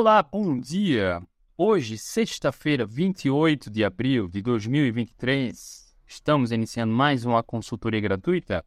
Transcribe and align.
Olá, 0.00 0.22
bom 0.22 0.58
dia! 0.58 1.22
Hoje, 1.58 1.98
sexta-feira, 1.98 2.86
28 2.86 3.68
de 3.68 3.84
abril 3.84 4.28
de 4.28 4.40
2023, 4.40 5.94
estamos 6.06 6.52
iniciando 6.52 6.94
mais 6.94 7.26
uma 7.26 7.42
consultoria 7.42 8.00
gratuita. 8.00 8.64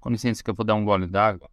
Com 0.00 0.10
licença 0.10 0.42
que 0.42 0.50
eu 0.50 0.54
vou 0.54 0.66
dar 0.66 0.74
um 0.74 0.84
gole 0.84 1.06
d'água. 1.06 1.48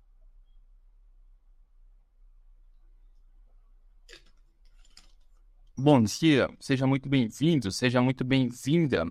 Bom 5.77 6.01
dia, 6.01 6.49
seja 6.59 6.87
muito 6.87 7.07
bem-vindo, 7.07 7.71
seja 7.71 8.01
muito 8.01 8.23
bem-vinda. 8.23 9.05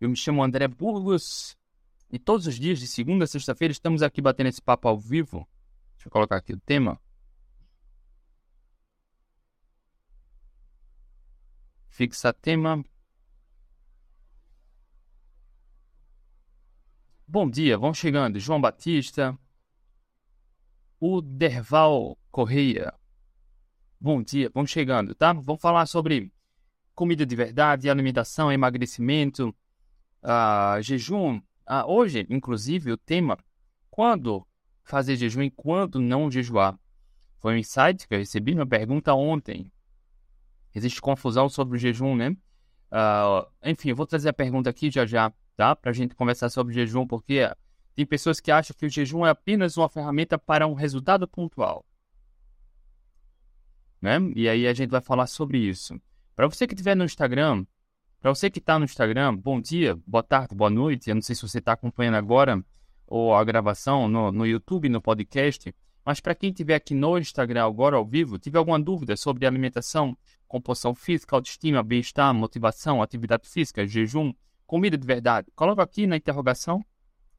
Eu 0.00 0.08
me 0.10 0.16
chamo 0.16 0.44
André 0.44 0.68
Burgos 0.68 1.56
e 2.08 2.20
todos 2.20 2.46
os 2.46 2.54
dias, 2.54 2.78
de 2.78 2.86
segunda 2.86 3.24
a 3.24 3.26
sexta-feira, 3.26 3.72
estamos 3.72 4.00
aqui 4.00 4.22
batendo 4.22 4.46
esse 4.46 4.62
papo 4.62 4.86
ao 4.86 4.96
vivo. 4.96 5.44
Deixa 5.96 6.06
eu 6.06 6.12
colocar 6.12 6.36
aqui 6.36 6.52
o 6.52 6.60
tema. 6.60 7.01
Fixa 11.92 12.32
tema. 12.32 12.82
Bom 17.28 17.50
dia, 17.50 17.76
vão 17.76 17.92
chegando 17.92 18.40
João 18.40 18.58
Batista, 18.58 19.38
o 20.98 21.20
Derval 21.20 22.16
Correia. 22.30 22.94
Bom 24.00 24.22
dia, 24.22 24.50
vão 24.54 24.66
chegando, 24.66 25.14
tá? 25.14 25.34
Vamos 25.34 25.60
falar 25.60 25.84
sobre 25.84 26.32
comida 26.94 27.26
de 27.26 27.36
verdade, 27.36 27.90
alimentação, 27.90 28.50
emagrecimento, 28.50 29.54
uh, 30.22 30.80
jejum. 30.80 31.36
Uh, 31.68 31.84
hoje, 31.86 32.26
inclusive, 32.30 32.90
o 32.90 32.96
tema 32.96 33.36
quando 33.90 34.46
fazer 34.82 35.16
jejum 35.16 35.42
e 35.42 35.50
quando 35.50 36.00
não 36.00 36.30
jejuar. 36.30 36.74
Foi 37.36 37.52
um 37.52 37.58
insight 37.58 38.08
que 38.08 38.14
eu 38.14 38.18
recebi 38.18 38.54
uma 38.54 38.66
pergunta 38.66 39.12
ontem 39.12 39.70
existe 40.74 41.00
confusão 41.00 41.48
sobre 41.48 41.76
o 41.76 41.78
jejum, 41.78 42.16
né? 42.16 42.30
Uh, 42.90 43.46
enfim, 43.64 43.90
eu 43.90 43.96
vou 43.96 44.06
trazer 44.06 44.28
a 44.28 44.32
pergunta 44.32 44.68
aqui 44.68 44.90
já 44.90 45.06
já, 45.06 45.32
tá? 45.56 45.74
Para 45.74 45.90
a 45.90 45.94
gente 45.94 46.14
conversar 46.14 46.50
sobre 46.50 46.72
o 46.72 46.74
jejum, 46.74 47.06
porque 47.06 47.50
tem 47.94 48.06
pessoas 48.06 48.40
que 48.40 48.50
acham 48.50 48.74
que 48.76 48.86
o 48.86 48.90
jejum 48.90 49.26
é 49.26 49.30
apenas 49.30 49.76
uma 49.76 49.88
ferramenta 49.88 50.38
para 50.38 50.66
um 50.66 50.74
resultado 50.74 51.26
pontual. 51.28 51.84
Né? 54.00 54.18
E 54.34 54.48
aí 54.48 54.66
a 54.66 54.74
gente 54.74 54.90
vai 54.90 55.00
falar 55.00 55.26
sobre 55.26 55.58
isso. 55.58 56.00
Para 56.34 56.48
você 56.48 56.66
que 56.66 56.74
estiver 56.74 56.96
no 56.96 57.04
Instagram, 57.04 57.64
para 58.20 58.34
você 58.34 58.50
que 58.50 58.58
está 58.58 58.78
no 58.78 58.84
Instagram, 58.84 59.36
bom 59.36 59.60
dia, 59.60 59.98
boa 60.06 60.22
tarde, 60.22 60.54
boa 60.54 60.70
noite. 60.70 61.10
Eu 61.10 61.14
não 61.14 61.22
sei 61.22 61.36
se 61.36 61.42
você 61.42 61.58
está 61.58 61.72
acompanhando 61.72 62.14
agora 62.14 62.64
ou 63.06 63.34
a 63.34 63.44
gravação 63.44 64.08
no, 64.08 64.32
no 64.32 64.46
YouTube, 64.46 64.88
no 64.88 65.00
podcast. 65.00 65.74
Mas 66.04 66.20
para 66.20 66.34
quem 66.34 66.50
estiver 66.50 66.74
aqui 66.74 66.94
no 66.94 67.16
Instagram 67.16 67.64
agora 67.64 67.96
ao 67.96 68.04
vivo, 68.04 68.38
tiver 68.38 68.58
alguma 68.58 68.80
dúvida 68.80 69.16
sobre 69.16 69.46
alimentação, 69.46 70.16
composição 70.48 70.94
física, 70.94 71.36
autoestima, 71.36 71.82
bem-estar, 71.82 72.34
motivação, 72.34 73.00
atividade 73.00 73.48
física, 73.48 73.86
jejum, 73.86 74.32
comida 74.66 74.98
de 74.98 75.06
verdade, 75.06 75.48
coloca 75.54 75.82
aqui 75.82 76.06
na 76.06 76.16
interrogação, 76.16 76.84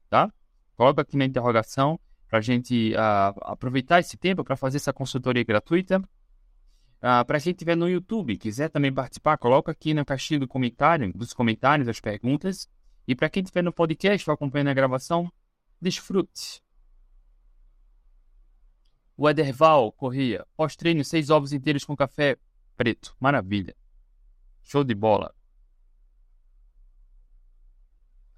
tá? 0.08 0.32
Coloca 0.76 1.02
aqui 1.02 1.16
na 1.16 1.24
interrogação 1.24 1.98
para 2.28 2.38
a 2.38 2.42
gente 2.42 2.92
uh, 2.94 3.38
aproveitar 3.42 4.00
esse 4.00 4.16
tempo 4.16 4.42
para 4.42 4.56
fazer 4.56 4.78
essa 4.78 4.92
consultoria 4.92 5.44
gratuita. 5.44 5.98
Uh, 5.98 7.24
para 7.26 7.38
quem 7.38 7.52
estiver 7.52 7.76
no 7.76 7.88
YouTube, 7.88 8.36
quiser 8.36 8.70
também 8.70 8.92
participar, 8.92 9.36
coloca 9.36 9.70
aqui 9.70 9.92
na 9.92 10.04
caixinha 10.04 10.40
do 10.40 10.48
comentário, 10.48 11.12
dos 11.12 11.32
comentários 11.32 11.86
as 11.86 12.00
perguntas. 12.00 12.68
E 13.06 13.14
para 13.14 13.28
quem 13.28 13.42
estiver 13.42 13.62
no 13.62 13.72
podcast 13.72 14.28
acompanhando 14.30 14.68
a 14.68 14.74
gravação, 14.74 15.30
desfrute. 15.80 16.62
O 19.16 19.28
Ederval 19.28 19.92
Corria. 19.92 20.46
Pós-treino, 20.56 21.04
seis 21.04 21.30
ovos 21.30 21.52
inteiros 21.52 21.84
com 21.84 21.96
café 21.96 22.36
preto. 22.76 23.14
Maravilha. 23.20 23.76
Show 24.62 24.82
de 24.82 24.94
bola. 24.94 25.34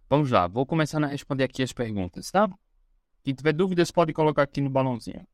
Vamos 0.08 0.30
lá, 0.30 0.46
vou 0.46 0.64
começar 0.64 1.02
a 1.02 1.08
responder 1.08 1.44
aqui 1.44 1.62
as 1.64 1.72
perguntas, 1.72 2.30
tá? 2.30 2.48
Quem 3.24 3.34
tiver 3.34 3.52
dúvidas 3.52 3.90
pode 3.90 4.12
colocar 4.12 4.42
aqui 4.42 4.60
no 4.60 4.70
balãozinho. 4.70 5.26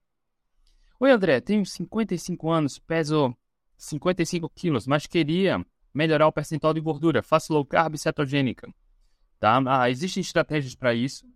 Oi, 0.98 1.10
André, 1.10 1.40
tenho 1.42 1.66
55 1.66 2.50
anos, 2.50 2.78
peso 2.78 3.36
55 3.76 4.48
quilos, 4.48 4.86
mas 4.86 5.06
queria 5.06 5.62
melhorar 5.92 6.26
o 6.26 6.32
percentual 6.32 6.72
de 6.72 6.80
gordura. 6.80 7.22
Faço 7.22 7.52
low 7.52 7.66
carb 7.66 7.96
cetogênica. 7.96 8.72
Tá? 9.38 9.60
Ah, 9.66 9.90
existem 9.90 10.20
estratégias 10.20 10.74
para 10.74 10.94
isso, 10.94 11.26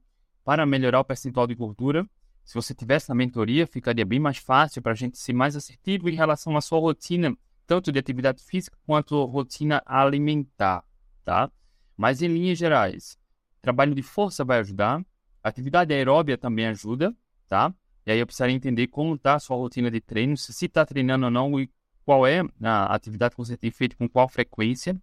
para 0.45 0.65
melhorar 0.65 1.01
o 1.01 1.05
percentual 1.05 1.47
de 1.47 1.55
gordura. 1.55 2.09
Se 2.47 2.55
você 2.55 2.73
tivesse 2.73 3.09
na 3.09 3.15
mentoria, 3.15 3.67
ficaria 3.67 4.07
bem 4.07 4.21
mais 4.21 4.39
fácil 4.39 4.81
para 4.81 4.93
a 4.93 4.95
gente 4.95 5.19
ser 5.19 5.33
mais 5.33 5.57
assertivo 5.57 6.09
em 6.09 6.15
relação 6.15 6.57
à 6.57 6.61
sua 6.61 6.79
rotina, 6.79 7.37
tanto 7.67 7.91
de 7.91 7.99
atividade 7.99 8.41
física 8.41 8.79
quanto 8.87 9.25
rotina 9.25 9.83
alimentar, 9.85 10.85
tá? 11.25 11.51
Mas 11.97 12.23
em 12.23 12.29
linhas 12.29 12.57
gerais, 12.57 13.19
trabalho 13.61 13.97
de 13.97 14.03
força 14.03 14.45
vai 14.45 14.61
ajudar, 14.61 15.05
atividade 15.43 15.93
aeróbia 15.93 16.39
também 16.39 16.69
ajuda, 16.69 17.13
tá? 17.49 17.75
E 18.07 18.13
aí 18.13 18.21
eu 18.21 18.27
precisaria 18.27 18.55
entender 18.55 18.87
como 18.87 19.17
está 19.17 19.35
a 19.35 19.41
sua 19.41 19.57
rotina 19.57 19.91
de 19.91 20.01
treino, 20.01 20.37
se 20.37 20.67
está 20.67 20.87
treinando 20.87 21.25
ou 21.25 21.31
não 21.33 21.59
e 21.59 21.69
qual 22.05 22.25
é 22.25 22.43
a 22.63 22.95
atividade 22.95 23.35
que 23.35 23.41
você 23.41 23.57
tem 23.57 23.73
feito 23.73 23.97
com 23.97 24.09
qual 24.09 24.29
frequência. 24.29 24.97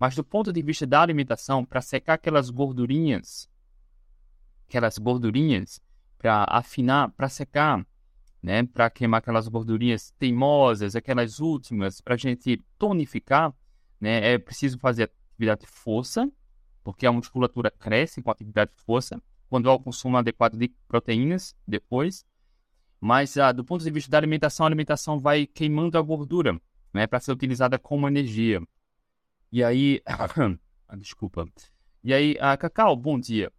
Mas 0.00 0.14
do 0.14 0.24
ponto 0.24 0.50
de 0.50 0.62
vista 0.62 0.86
da 0.86 1.02
alimentação, 1.02 1.66
para 1.66 1.82
secar 1.82 2.14
aquelas 2.14 2.48
gordurinhas, 2.48 3.46
aquelas 4.66 4.96
gordurinhas, 4.96 5.82
para 6.18 6.44
afinar, 6.48 7.10
para 7.12 7.28
secar, 7.28 7.86
né? 8.42 8.64
Para 8.64 8.90
queimar 8.90 9.18
aquelas 9.18 9.48
gordurinhas 9.48 10.10
teimosas, 10.18 10.96
aquelas 10.96 11.38
últimas, 11.40 12.00
para 12.00 12.14
a 12.14 12.16
gente 12.18 12.62
tonificar, 12.76 13.54
né? 14.00 14.32
É 14.32 14.38
preciso 14.38 14.78
fazer 14.78 15.10
atividade 15.32 15.62
de 15.62 15.66
força, 15.68 16.30
porque 16.82 17.06
a 17.06 17.12
musculatura 17.12 17.70
cresce 17.70 18.20
com 18.20 18.30
atividade 18.30 18.72
de 18.76 18.82
força, 18.82 19.22
quando 19.48 19.70
há 19.70 19.74
o 19.74 19.80
consumo 19.80 20.16
adequado 20.16 20.56
de 20.56 20.68
proteínas 20.86 21.54
depois. 21.66 22.26
Mas 23.00 23.36
ah, 23.36 23.52
do 23.52 23.64
ponto 23.64 23.84
de 23.84 23.90
vista 23.90 24.10
da 24.10 24.18
alimentação, 24.18 24.66
a 24.66 24.68
alimentação 24.68 25.18
vai 25.18 25.46
queimando 25.46 25.96
a 25.96 26.02
gordura, 26.02 26.60
né? 26.92 27.06
Para 27.06 27.20
ser 27.20 27.32
utilizada 27.32 27.78
como 27.78 28.08
energia. 28.08 28.60
E 29.52 29.62
aí, 29.62 30.02
ah, 30.06 30.96
desculpa. 30.96 31.46
E 32.02 32.12
aí, 32.12 32.36
ah, 32.40 32.56
Cacau, 32.56 32.96
bom 32.96 33.18
dia. 33.18 33.52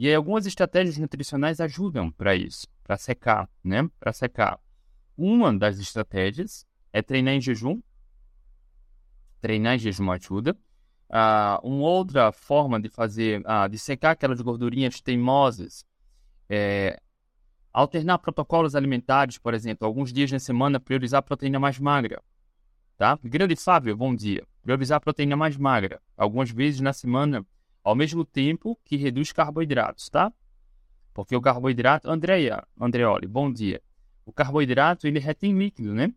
E 0.00 0.08
aí, 0.08 0.14
algumas 0.14 0.46
estratégias 0.46 0.96
nutricionais 0.96 1.60
ajudam 1.60 2.10
para 2.10 2.34
isso, 2.34 2.66
para 2.82 2.96
secar, 2.96 3.46
né? 3.62 3.86
Para 4.00 4.14
secar. 4.14 4.58
Uma 5.14 5.52
das 5.52 5.78
estratégias 5.78 6.66
é 6.90 7.02
treinar 7.02 7.34
em 7.34 7.40
jejum. 7.42 7.82
Treinar 9.42 9.74
em 9.74 9.78
jejum 9.78 10.10
ajuda. 10.10 10.56
Uh, 11.10 11.68
uma 11.68 11.86
outra 11.86 12.32
forma 12.32 12.80
de 12.80 12.88
fazer, 12.88 13.42
uh, 13.42 13.68
de 13.68 13.78
secar 13.78 14.12
aquelas 14.12 14.40
gordurinhas 14.40 15.02
teimosas, 15.02 15.84
é 16.48 16.98
alternar 17.70 18.20
protocolos 18.20 18.74
alimentares, 18.74 19.36
por 19.36 19.52
exemplo, 19.52 19.86
alguns 19.86 20.14
dias 20.14 20.32
na 20.32 20.38
semana 20.38 20.80
priorizar 20.80 21.22
proteína 21.22 21.60
mais 21.60 21.78
magra, 21.78 22.22
tá? 22.96 23.18
Grande 23.22 23.54
Fábio, 23.54 23.94
bom 23.94 24.14
dia. 24.14 24.46
Priorizar 24.62 24.98
proteína 24.98 25.36
mais 25.36 25.58
magra, 25.58 26.00
algumas 26.16 26.50
vezes 26.50 26.80
na 26.80 26.94
semana 26.94 27.44
ao 27.82 27.94
mesmo 27.94 28.24
tempo 28.24 28.78
que 28.84 28.96
reduz 28.96 29.32
carboidratos, 29.32 30.08
tá? 30.08 30.32
Porque 31.12 31.34
o 31.34 31.40
carboidrato, 31.40 32.10
Andreia, 32.10 32.66
Andreoli, 32.80 33.26
bom 33.26 33.52
dia. 33.52 33.82
O 34.24 34.32
carboidrato 34.32 35.06
ele 35.06 35.18
retém 35.18 35.56
líquido, 35.56 35.94
né? 35.94 36.12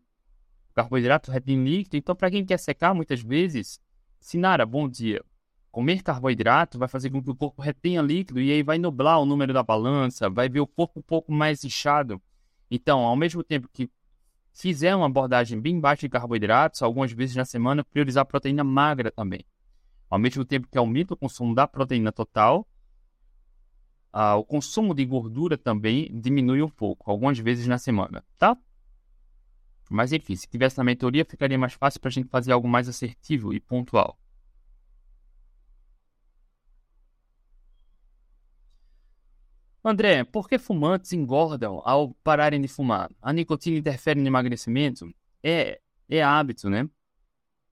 O 0.70 0.74
carboidrato 0.74 1.30
retém 1.30 1.62
líquido, 1.62 1.96
então 1.96 2.14
para 2.14 2.30
quem 2.30 2.44
quer 2.44 2.58
secar 2.58 2.94
muitas 2.94 3.22
vezes, 3.22 3.80
Sinara, 4.20 4.64
bom 4.64 4.88
dia. 4.88 5.22
Comer 5.70 6.02
carboidrato 6.02 6.78
vai 6.78 6.86
fazer 6.86 7.10
com 7.10 7.22
que 7.22 7.30
o 7.30 7.34
corpo 7.34 7.60
retenha 7.60 8.00
líquido 8.00 8.40
e 8.40 8.52
aí 8.52 8.62
vai 8.62 8.78
nublar 8.78 9.20
o 9.20 9.26
número 9.26 9.52
da 9.52 9.62
balança, 9.62 10.30
vai 10.30 10.48
ver 10.48 10.60
o 10.60 10.66
corpo 10.66 11.00
um 11.00 11.02
pouco 11.02 11.32
mais 11.32 11.64
inchado. 11.64 12.22
Então, 12.70 13.00
ao 13.00 13.16
mesmo 13.16 13.42
tempo 13.42 13.68
que 13.72 13.90
fizer 14.52 14.94
uma 14.94 15.06
abordagem 15.06 15.60
bem 15.60 15.80
baixa 15.80 16.02
de 16.02 16.08
carboidratos, 16.08 16.80
algumas 16.80 17.12
vezes 17.12 17.34
na 17.34 17.44
semana, 17.44 17.84
priorizar 17.84 18.24
proteína 18.24 18.62
magra 18.62 19.10
também. 19.10 19.44
Ao 20.10 20.18
mesmo 20.18 20.44
tempo 20.44 20.68
que 20.70 20.78
aumenta 20.78 21.14
o 21.14 21.16
consumo 21.16 21.54
da 21.54 21.66
proteína 21.66 22.12
total, 22.12 22.66
ah, 24.12 24.36
o 24.36 24.44
consumo 24.44 24.94
de 24.94 25.04
gordura 25.04 25.58
também 25.58 26.08
diminui 26.20 26.62
um 26.62 26.68
pouco, 26.68 27.10
algumas 27.10 27.38
vezes 27.38 27.66
na 27.66 27.78
semana, 27.78 28.24
tá? 28.38 28.56
Mas 29.90 30.12
enfim, 30.12 30.36
se 30.36 30.46
tivesse 30.48 30.78
na 30.78 30.84
mentoria, 30.84 31.24
ficaria 31.24 31.58
mais 31.58 31.74
fácil 31.74 32.00
para 32.00 32.08
a 32.08 32.12
gente 32.12 32.28
fazer 32.28 32.52
algo 32.52 32.68
mais 32.68 32.88
assertivo 32.88 33.52
e 33.52 33.60
pontual. 33.60 34.18
André, 39.82 40.24
por 40.24 40.48
que 40.48 40.58
fumantes 40.58 41.12
engordam 41.12 41.82
ao 41.84 42.14
pararem 42.22 42.60
de 42.60 42.68
fumar? 42.68 43.10
A 43.20 43.32
nicotina 43.32 43.76
interfere 43.76 44.20
no 44.20 44.26
emagrecimento? 44.26 45.12
É, 45.42 45.80
é 46.08 46.22
hábito, 46.22 46.70
né? 46.70 46.88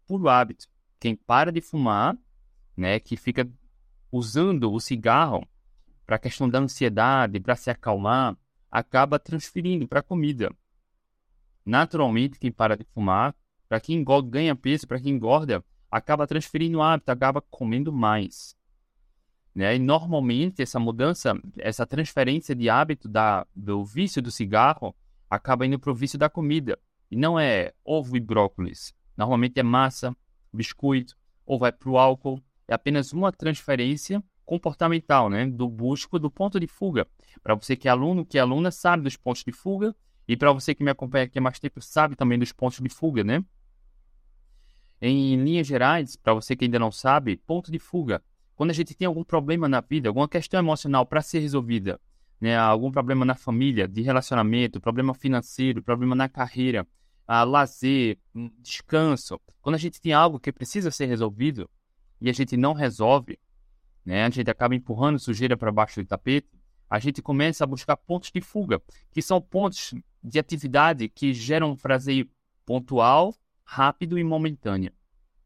Puro 0.07 0.29
hábito 0.29 0.72
quem 1.03 1.17
para 1.17 1.51
de 1.51 1.61
fumar, 1.61 2.17
né, 2.77 3.01
que 3.01 3.17
fica 3.17 3.51
usando 4.13 4.73
o 4.73 4.79
cigarro 4.79 5.45
para 6.07 6.15
a 6.15 6.19
questão 6.19 6.49
da 6.49 6.61
ansiedade, 6.61 7.41
para 7.41 7.57
se 7.57 7.71
acalmar, 7.71 8.39
acaba 8.71 9.19
transferindo 9.19 9.89
para 9.89 9.99
a 9.99 10.03
comida. 10.03 10.55
Naturalmente, 11.67 12.39
quem 12.39 12.53
para 12.53 12.77
de 12.77 12.85
fumar, 12.85 13.35
para 13.69 13.81
quem 13.81 13.97
engorda, 13.97 14.31
ganha 14.31 14.55
peso, 14.55 14.87
para 14.87 15.01
quem 15.01 15.15
engorda, 15.15 15.65
acaba 15.91 16.25
transferindo 16.25 16.79
o 16.79 16.83
hábito, 16.83 17.11
acaba 17.11 17.41
comendo 17.41 17.93
mais. 17.93 18.57
Né? 19.53 19.75
E 19.75 19.81
normalmente 19.81 20.63
essa 20.63 20.79
mudança, 20.79 21.35
essa 21.59 21.85
transferência 21.85 22.55
de 22.55 22.71
hábito 22.71 23.09
da, 23.09 23.45
do 23.57 23.85
vício 23.85 24.23
do 24.23 24.31
cigarro 24.31 24.95
acaba 25.29 25.67
indo 25.67 25.81
para 25.81 25.91
o 25.91 25.97
vício 25.97 26.17
da 26.17 26.31
comida. 26.31 26.79
E 27.11 27.17
não 27.17 27.41
é 27.41 27.73
ovo 27.85 28.17
e 28.17 28.21
brócolis. 28.21 28.95
Normalmente 29.17 29.59
é 29.59 29.65
massa, 29.65 30.17
biscoito, 30.53 31.17
ou 31.47 31.59
vai 31.59 31.73
para 31.73 31.89
o 31.89 31.99
álcool. 31.99 32.43
É 32.69 32.75
apenas 32.75 33.13
uma 33.13 33.33
transferência 33.33 34.23
comportamental, 34.45 35.31
né? 35.31 35.47
Do 35.47 35.69
busco, 35.69 36.19
do 36.19 36.31
ponto 36.31 36.59
de 36.61 36.67
fuga. 36.67 37.07
Para 37.43 37.55
você 37.55 37.77
que 37.77 37.89
é 37.89 37.91
aluno, 37.91 38.25
que 38.25 38.39
é 38.39 38.41
aluna, 38.41 38.71
sabe 38.71 39.03
dos 39.03 39.17
pontos 39.17 39.45
de 39.45 39.53
fuga. 39.53 39.95
E 40.27 40.37
para 40.37 40.53
você 40.53 40.75
que 40.75 40.85
me 40.85 40.91
acompanha 40.91 41.25
aqui 41.25 41.39
há 41.39 41.43
mais 41.43 41.59
tempo, 41.59 41.81
sabe 41.81 42.15
também 42.15 42.39
dos 42.39 42.53
pontos 42.53 42.79
de 42.81 42.89
fuga, 42.89 43.25
né? 43.25 43.45
Em 45.01 45.37
linhas 45.43 45.67
gerais, 45.67 46.17
para 46.17 46.33
você 46.33 46.55
que 46.55 46.65
ainda 46.65 46.79
não 46.79 46.93
sabe, 46.93 47.37
ponto 47.37 47.73
de 47.73 47.79
fuga. 47.79 48.23
Quando 48.55 48.71
a 48.71 48.75
gente 48.75 48.95
tem 48.95 49.07
algum 49.07 49.25
problema 49.25 49.69
na 49.69 49.81
vida, 49.81 50.09
alguma 50.09 50.29
questão 50.29 50.61
emocional 50.61 51.05
para 51.05 51.21
ser 51.21 51.41
resolvida, 51.41 52.01
né? 52.41 52.57
algum 52.57 52.93
problema 52.93 53.25
na 53.25 53.35
família, 53.35 53.89
de 53.89 54.03
relacionamento, 54.03 54.81
problema 54.81 55.13
financeiro, 55.13 55.83
problema 55.83 56.15
na 56.15 56.29
carreira, 56.29 56.87
a 57.27 57.45
lazer, 57.45 58.19
descanso. 58.61 59.41
Quando 59.61 59.77
a 59.77 59.79
gente 59.79 60.01
tem 60.01 60.13
algo 60.13 60.41
que 60.41 60.53
precisa 60.53 60.91
ser 60.91 61.07
resolvido 61.07 61.69
e 62.21 62.29
a 62.29 62.33
gente 62.33 62.57
não 62.57 62.73
resolve, 62.73 63.39
né, 64.05 64.25
a 64.25 64.31
gente 64.31 64.51
acaba 64.51 64.75
empurrando 64.75 65.19
sujeira 65.19 65.57
para 65.57 65.73
baixo 65.73 66.03
do 66.03 66.07
tapete, 66.07 66.49
a 66.91 66.99
gente 66.99 67.23
começa 67.23 67.65
a 67.65 67.67
buscar 67.67 67.97
pontos 67.97 68.31
de 68.31 68.41
fuga, 68.41 68.83
que 69.11 69.23
são 69.23 69.41
pontos 69.41 69.95
de 70.23 70.39
atividade 70.39 71.09
que 71.09 71.33
geram 71.33 71.71
um 71.71 71.77
prazer 71.77 72.29
pontual, 72.67 73.35
rápido 73.65 74.19
e 74.19 74.25
momentâneo. 74.25 74.93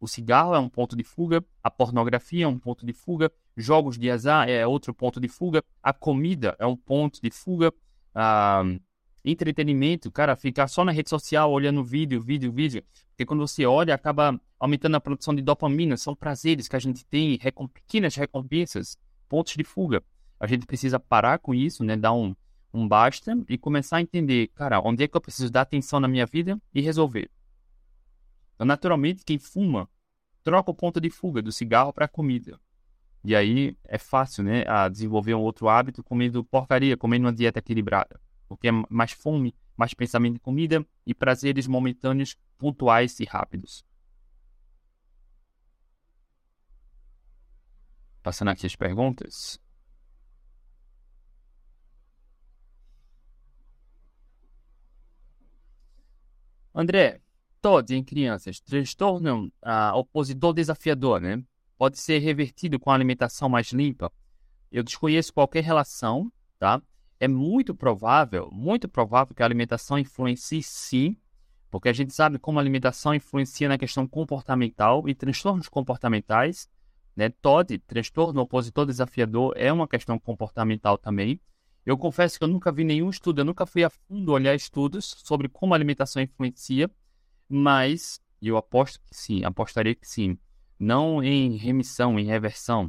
O 0.00 0.08
cigarro 0.08 0.54
é 0.54 0.58
um 0.58 0.68
ponto 0.68 0.96
de 0.96 1.04
fuga, 1.04 1.44
a 1.62 1.70
pornografia 1.70 2.44
é 2.44 2.48
um 2.48 2.58
ponto 2.58 2.84
de 2.84 2.92
fuga, 2.92 3.30
jogos 3.56 3.96
de 3.96 4.10
azar 4.10 4.48
é 4.48 4.66
outro 4.66 4.92
ponto 4.92 5.20
de 5.20 5.28
fuga, 5.28 5.62
a 5.82 5.92
comida 5.92 6.56
é 6.58 6.66
um 6.66 6.76
ponto 6.76 7.20
de 7.22 7.30
fuga, 7.30 7.72
a 8.14 8.62
entretenimento, 9.26 10.10
cara, 10.10 10.36
ficar 10.36 10.68
só 10.68 10.84
na 10.84 10.92
rede 10.92 11.10
social 11.10 11.50
olhando 11.50 11.82
vídeo, 11.82 12.22
vídeo, 12.22 12.52
vídeo. 12.52 12.84
Porque 13.08 13.26
quando 13.26 13.40
você 13.40 13.66
olha, 13.66 13.92
acaba 13.92 14.40
aumentando 14.58 14.96
a 14.96 15.00
produção 15.00 15.34
de 15.34 15.42
dopamina. 15.42 15.96
São 15.96 16.14
prazeres 16.14 16.68
que 16.68 16.76
a 16.76 16.78
gente 16.78 17.04
tem, 17.04 17.36
recomp 17.36 17.72
pequenas 17.72 18.14
recompensas, 18.14 18.96
pontos 19.28 19.54
de 19.54 19.64
fuga. 19.64 20.02
A 20.38 20.46
gente 20.46 20.64
precisa 20.64 21.00
parar 21.00 21.38
com 21.40 21.52
isso, 21.52 21.82
né? 21.82 21.96
Dar 21.96 22.12
um, 22.12 22.36
um 22.72 22.86
basta 22.86 23.36
e 23.48 23.58
começar 23.58 23.96
a 23.96 24.00
entender, 24.00 24.48
cara, 24.54 24.80
onde 24.80 25.02
é 25.02 25.08
que 25.08 25.16
eu 25.16 25.20
preciso 25.20 25.50
dar 25.50 25.62
atenção 25.62 25.98
na 25.98 26.06
minha 26.06 26.26
vida 26.26 26.60
e 26.72 26.80
resolver. 26.80 27.28
Então, 28.54 28.66
naturalmente, 28.66 29.24
quem 29.24 29.38
fuma 29.38 29.88
troca 30.44 30.70
o 30.70 30.74
ponto 30.74 31.00
de 31.00 31.10
fuga 31.10 31.42
do 31.42 31.50
cigarro 31.50 31.92
para 31.92 32.04
a 32.04 32.08
comida. 32.08 32.60
E 33.24 33.34
aí 33.34 33.76
é 33.84 33.98
fácil, 33.98 34.44
né, 34.44 34.64
a 34.68 34.88
desenvolver 34.88 35.34
um 35.34 35.40
outro 35.40 35.68
hábito 35.68 36.04
comendo 36.04 36.44
porcaria, 36.44 36.96
comendo 36.96 37.26
uma 37.26 37.32
dieta 37.32 37.58
equilibrada 37.58 38.20
porque 38.48 38.68
é 38.68 38.72
mais 38.88 39.12
fome, 39.12 39.54
mais 39.76 39.94
pensamento 39.94 40.36
em 40.36 40.40
comida 40.40 40.86
e 41.06 41.14
prazeres 41.14 41.66
momentâneos, 41.66 42.36
pontuais 42.58 43.18
e 43.20 43.24
rápidos. 43.24 43.84
Passando 48.22 48.48
aqui 48.48 48.66
as 48.66 48.74
perguntas. 48.74 49.60
André, 56.74 57.22
todos 57.62 57.90
em 57.90 58.04
crianças, 58.04 58.60
transtorno 58.60 59.50
ah, 59.62 59.96
opositor 59.96 60.52
desafiador, 60.52 61.20
né? 61.20 61.42
Pode 61.78 61.98
ser 61.98 62.18
revertido 62.18 62.78
com 62.78 62.90
alimentação 62.90 63.48
mais 63.48 63.68
limpa. 63.68 64.12
Eu 64.70 64.82
desconheço 64.82 65.32
qualquer 65.32 65.64
relação, 65.64 66.30
tá? 66.58 66.82
É 67.18 67.28
muito 67.28 67.74
provável, 67.74 68.50
muito 68.52 68.88
provável 68.88 69.34
que 69.34 69.42
a 69.42 69.46
alimentação 69.46 69.98
influencie 69.98 70.62
sim, 70.62 71.16
porque 71.70 71.88
a 71.88 71.92
gente 71.92 72.14
sabe 72.14 72.38
como 72.38 72.58
a 72.58 72.62
alimentação 72.62 73.14
influencia 73.14 73.68
na 73.68 73.78
questão 73.78 74.06
comportamental 74.06 75.08
e 75.08 75.14
transtornos 75.14 75.68
comportamentais. 75.68 76.68
Né? 77.14 77.30
TOD, 77.30 77.78
transtorno 77.78 78.40
opositor 78.42 78.86
desafiador, 78.86 79.54
é 79.56 79.72
uma 79.72 79.88
questão 79.88 80.18
comportamental 80.18 80.98
também. 80.98 81.40
Eu 81.84 81.96
confesso 81.96 82.38
que 82.38 82.44
eu 82.44 82.48
nunca 82.48 82.70
vi 82.72 82.84
nenhum 82.84 83.08
estudo, 83.08 83.40
eu 83.40 83.44
nunca 83.44 83.64
fui 83.64 83.84
a 83.84 83.90
fundo 83.90 84.32
olhar 84.32 84.54
estudos 84.54 85.16
sobre 85.24 85.48
como 85.48 85.72
a 85.72 85.76
alimentação 85.76 86.20
influencia, 86.20 86.90
mas 87.48 88.20
eu 88.42 88.56
aposto 88.56 89.00
que 89.00 89.16
sim, 89.16 89.44
apostaria 89.44 89.94
que 89.94 90.06
sim. 90.06 90.38
Não 90.78 91.22
em 91.22 91.56
remissão, 91.56 92.18
em 92.18 92.24
reversão, 92.26 92.86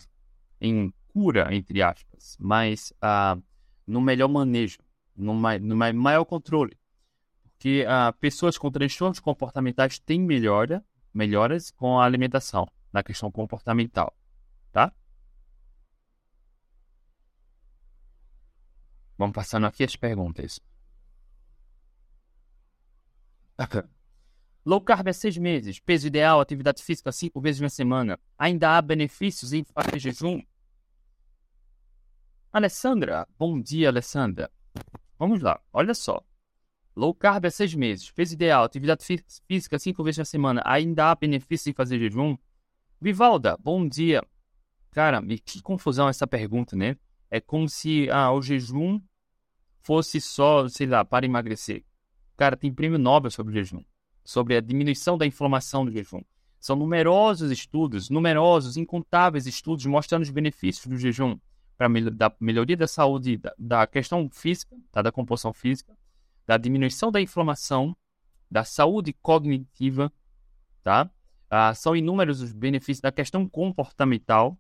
em 0.60 0.94
cura, 1.08 1.54
entre 1.54 1.82
aspas, 1.82 2.36
mas 2.40 2.92
uh, 2.98 3.42
no 3.88 4.02
melhor 4.02 4.28
manejo, 4.28 4.80
no, 5.16 5.34
no 5.34 5.76
maior 5.96 6.26
controle. 6.26 6.78
Porque 7.44 7.86
uh, 7.86 8.14
pessoas 8.20 8.58
com 8.58 8.70
transtornos 8.70 9.20
comportamentais 9.20 9.98
têm 9.98 10.20
melhora, 10.20 10.86
melhoras 11.14 11.72
com 11.72 12.00
a 12.00 12.06
alimentação, 12.06 12.68
na 12.94 13.02
questão 13.02 13.32
comportamental, 13.32 14.16
tá? 14.72 14.94
Vamos 19.18 19.34
passando 19.34 19.66
aqui 19.66 19.84
as 19.84 19.96
perguntas. 19.96 20.60
Low 24.64 24.82
carb 24.82 25.08
é 25.08 25.14
seis 25.14 25.38
meses, 25.38 25.80
peso 25.80 26.06
ideal, 26.08 26.40
atividade 26.40 26.84
física 26.84 27.12
cinco 27.12 27.42
vezes 27.42 27.62
na 27.62 27.70
semana. 27.70 28.20
Ainda 28.38 28.78
há 28.78 28.82
benefícios 28.82 29.54
em 29.54 29.64
fazer 29.64 29.98
jejum? 29.98 30.42
Alessandra, 32.58 33.28
bom 33.38 33.62
dia, 33.62 33.88
Alessandra. 33.88 34.50
Vamos 35.20 35.44
lá, 35.44 35.62
olha 35.72 35.94
só. 35.94 36.26
Low 36.96 37.14
carb 37.14 37.46
há 37.46 37.52
seis 37.52 37.76
meses, 37.76 38.10
peso 38.10 38.34
ideal, 38.34 38.64
atividade 38.64 39.06
física 39.48 39.78
cinco 39.78 40.04
vezes 40.04 40.18
na 40.18 40.26
semana, 40.26 40.64
ainda 40.66 41.12
há 41.12 41.14
benefício 41.14 41.70
em 41.70 41.74
fazer 41.74 42.00
jejum? 42.00 42.36
Vivalda, 43.00 43.56
bom 43.60 43.88
dia. 43.88 44.24
Cara, 44.90 45.22
que 45.46 45.62
confusão 45.62 46.10
essa 46.10 46.26
pergunta, 46.26 46.76
né? 46.76 46.98
É 47.30 47.40
como 47.40 47.70
se 47.70 48.10
ah, 48.10 48.32
o 48.32 48.42
jejum 48.42 49.00
fosse 49.84 50.20
só, 50.20 50.68
sei 50.68 50.88
lá, 50.88 51.06
para 51.06 51.28
emagrecer. 51.28 51.86
Cara, 52.36 52.58
tem 52.58 52.74
prêmio 52.74 52.98
Nobel 52.98 53.30
sobre 53.30 53.52
o 53.52 53.56
jejum, 53.56 53.84
sobre 54.24 54.58
a 54.58 54.62
diminuição 54.62 55.16
da 55.16 55.28
inflamação 55.28 55.86
do 55.86 55.92
jejum. 55.92 56.24
São 56.60 56.76
numerosos 56.76 57.52
estudos, 57.52 58.10
numerosos, 58.10 58.78
incontáveis 58.78 59.46
estudos 59.46 59.86
mostrando 59.86 60.24
os 60.24 60.32
benefícios 60.32 60.88
do 60.88 60.98
jejum 60.98 61.38
para 61.78 61.88
da 62.12 62.34
melhoria 62.40 62.76
da 62.76 62.88
saúde, 62.88 63.38
da, 63.38 63.54
da 63.58 63.88
questão 63.88 64.28
física, 64.30 64.76
tá? 64.92 65.02
da 65.02 65.12
composição 65.12 65.54
física, 65.54 65.96
da 66.46 66.58
diminuição 66.58 67.12
da 67.12 67.22
inflamação, 67.22 67.96
da 68.50 68.64
saúde 68.64 69.14
cognitiva, 69.22 70.12
tá? 70.84 71.10
Ah, 71.50 71.74
são 71.74 71.96
inúmeros 71.96 72.42
os 72.42 72.52
benefícios 72.52 73.02
da 73.02 73.12
questão 73.12 73.48
comportamental. 73.48 74.58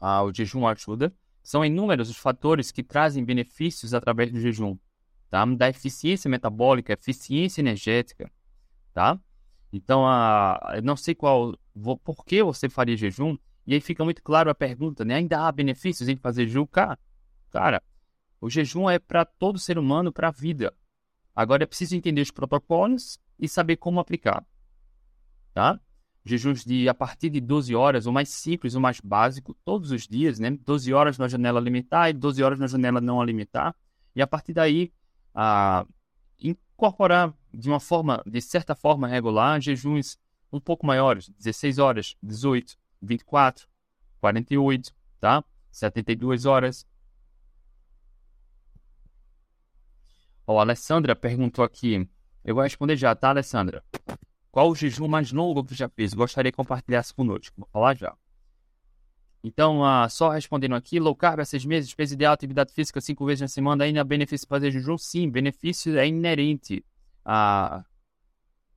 Ah, 0.00 0.22
o 0.22 0.32
jejum 0.32 0.66
ajuda. 0.66 1.12
São 1.42 1.64
inúmeros 1.64 2.08
os 2.08 2.16
fatores 2.16 2.70
que 2.70 2.82
trazem 2.82 3.24
benefícios 3.24 3.92
através 3.92 4.32
do 4.32 4.40
jejum, 4.40 4.78
tá? 5.28 5.44
Da 5.44 5.68
eficiência 5.68 6.30
metabólica, 6.30 6.92
eficiência 6.92 7.60
energética, 7.60 8.30
tá? 8.92 9.18
Então, 9.72 10.06
ah, 10.06 10.74
eu 10.76 10.82
não 10.82 10.96
sei 10.96 11.14
qual, 11.14 11.56
por 12.04 12.24
que 12.24 12.42
você 12.42 12.68
faria 12.68 12.96
jejum, 12.96 13.36
e 13.66 13.74
aí 13.74 13.80
fica 13.80 14.04
muito 14.04 14.22
claro 14.22 14.50
a 14.50 14.54
pergunta, 14.54 15.04
né? 15.04 15.14
Ainda 15.16 15.46
há 15.46 15.52
benefícios 15.52 16.08
em 16.08 16.16
fazer 16.16 16.46
jejum? 16.46 16.66
Cara, 16.66 16.98
cara 17.50 17.82
o 18.40 18.48
jejum 18.48 18.88
é 18.88 18.98
para 18.98 19.24
todo 19.24 19.58
ser 19.58 19.78
humano, 19.78 20.12
para 20.12 20.28
a 20.28 20.32
vida. 20.32 20.74
Agora 21.36 21.62
é 21.62 21.66
preciso 21.66 21.94
entender 21.94 22.22
os 22.22 22.30
protocolos 22.30 23.20
e 23.38 23.46
saber 23.46 23.76
como 23.76 24.00
aplicar. 24.00 24.44
Tá? 25.52 25.78
Jejuns 26.24 26.64
de 26.64 26.88
a 26.88 26.94
partir 26.94 27.28
de 27.28 27.40
12 27.40 27.74
horas, 27.74 28.06
o 28.06 28.12
mais 28.12 28.30
simples, 28.30 28.74
o 28.74 28.80
mais 28.80 29.00
básico, 29.00 29.54
todos 29.64 29.90
os 29.90 30.06
dias, 30.06 30.38
né? 30.38 30.50
12 30.50 30.92
horas 30.92 31.18
na 31.18 31.28
janela 31.28 31.60
alimentar 31.60 32.10
e 32.10 32.12
12 32.12 32.42
horas 32.42 32.58
na 32.58 32.66
janela 32.66 33.00
não 33.00 33.20
alimentar. 33.20 33.74
E 34.14 34.22
a 34.22 34.26
partir 34.26 34.54
daí, 34.54 34.92
a, 35.34 35.86
incorporar 36.40 37.34
de 37.52 37.68
uma 37.68 37.80
forma, 37.80 38.22
de 38.26 38.40
certa 38.40 38.74
forma 38.74 39.06
regular, 39.06 39.60
jejuns 39.60 40.18
um 40.52 40.60
pouco 40.60 40.86
maiores, 40.86 41.28
16 41.38 41.78
horas, 41.78 42.16
18, 42.22 42.76
24, 43.00 43.68
48, 44.20 44.94
tá? 45.18 45.44
72 45.70 46.46
horas. 46.46 46.86
Ó, 50.46 50.58
a 50.58 50.62
Alessandra 50.62 51.14
perguntou 51.14 51.64
aqui. 51.64 52.08
Eu 52.44 52.54
vou 52.54 52.64
responder 52.64 52.96
já, 52.96 53.14
tá, 53.14 53.28
Alessandra? 53.28 53.84
Qual 54.50 54.68
o 54.68 54.74
jejum 54.74 55.06
mais 55.06 55.30
longo 55.30 55.64
que 55.64 55.74
já 55.74 55.88
fez? 55.88 56.12
Gostaria 56.12 56.50
que 56.50 56.56
compartilhasse 56.56 57.14
conosco. 57.14 57.54
Vou 57.56 57.68
falar 57.72 57.96
já. 57.96 58.16
Então, 59.42 59.80
uh, 59.80 60.08
só 60.10 60.28
respondendo 60.28 60.74
aqui, 60.74 60.98
low 61.00 61.14
carb 61.14 61.40
há 61.40 61.44
seis 61.44 61.64
meses, 61.64 61.94
peso 61.94 62.14
ideal, 62.14 62.34
atividade 62.34 62.72
física 62.72 63.00
cinco 63.00 63.24
vezes 63.24 63.40
na 63.40 63.48
semana, 63.48 63.84
ainda 63.84 64.04
benefício 64.04 64.46
fazer 64.46 64.70
jejum? 64.70 64.98
Sim, 64.98 65.30
benefício 65.30 65.96
é 65.98 66.06
inerente. 66.06 66.84
a, 67.24 67.84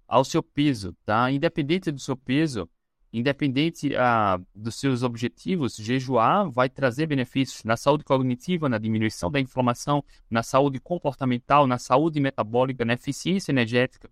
ao 0.07 0.23
seu 0.23 0.43
peso, 0.43 0.95
tá? 1.05 1.31
Independente 1.31 1.91
do 1.91 1.99
seu 1.99 2.15
peso, 2.15 2.69
independente 3.13 3.95
a, 3.95 4.41
dos 4.55 4.75
seus 4.75 5.03
objetivos, 5.03 5.75
jejuar 5.75 6.49
vai 6.49 6.67
trazer 6.67 7.05
benefícios 7.05 7.63
na 7.63 7.77
saúde 7.77 8.03
cognitiva, 8.03 8.67
na 8.67 8.79
diminuição 8.79 9.29
da 9.29 9.39
inflamação, 9.39 10.03
na 10.27 10.41
saúde 10.41 10.79
comportamental, 10.79 11.67
na 11.67 11.77
saúde 11.77 12.19
metabólica, 12.19 12.83
na 12.83 12.93
eficiência 12.93 13.51
energética, 13.51 14.09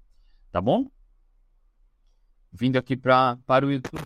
tá 0.51 0.61
bom? 0.61 0.87
Vindo 2.53 2.77
aqui 2.77 2.95
pra, 2.95 3.39
para 3.47 3.65
o 3.65 3.71
YouTube. 3.71 4.03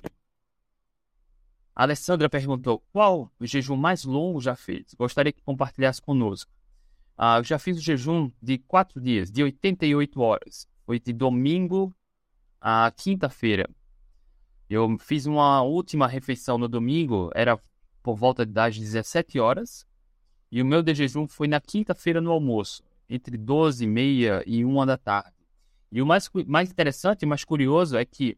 A 1.75 1.83
Alessandra 1.83 2.29
perguntou: 2.29 2.81
qual 2.93 3.29
o 3.37 3.45
jejum 3.45 3.75
mais 3.75 4.05
longo 4.05 4.39
já 4.39 4.55
fez? 4.55 4.85
Gostaria 4.97 5.33
que 5.33 5.41
compartilhasse 5.41 6.01
conosco. 6.01 6.49
Ah, 7.17 7.37
eu 7.39 7.43
já 7.43 7.59
fiz 7.59 7.77
o 7.77 7.81
jejum 7.81 8.31
de 8.41 8.57
quatro 8.59 9.01
dias, 9.01 9.29
de 9.29 9.43
88 9.43 10.21
horas. 10.21 10.67
Foi 10.85 10.99
de 10.99 11.11
domingo 11.11 11.93
a 12.61 12.91
quinta-feira. 12.95 13.69
Eu 14.69 14.98
fiz 15.00 15.25
uma 15.25 15.62
última 15.62 16.07
refeição 16.07 16.57
no 16.57 16.67
domingo, 16.67 17.29
era 17.36 17.60
por 18.01 18.15
volta 18.15 18.45
das 18.45 18.77
17 18.77 19.39
horas. 19.39 19.86
E 20.51 20.62
o 20.62 20.65
meu 20.65 20.81
de 20.81 20.93
jejum 20.93 21.27
foi 21.27 21.48
na 21.48 21.60
quinta-feira 21.60 22.22
no 22.22 22.31
almoço, 22.31 22.84
entre 23.10 23.38
12 23.38 23.84
e 23.84 23.88
meia 23.88 24.43
e 24.45 24.63
1 24.63 24.86
da 24.86 24.98
tarde. 24.98 25.36
E 25.91 26.01
o 26.01 26.05
mais, 26.05 26.29
mais 26.48 26.72
interessante 26.72 27.25
mais 27.25 27.43
curioso 27.43 27.98
é 27.98 28.05
que 28.05 28.38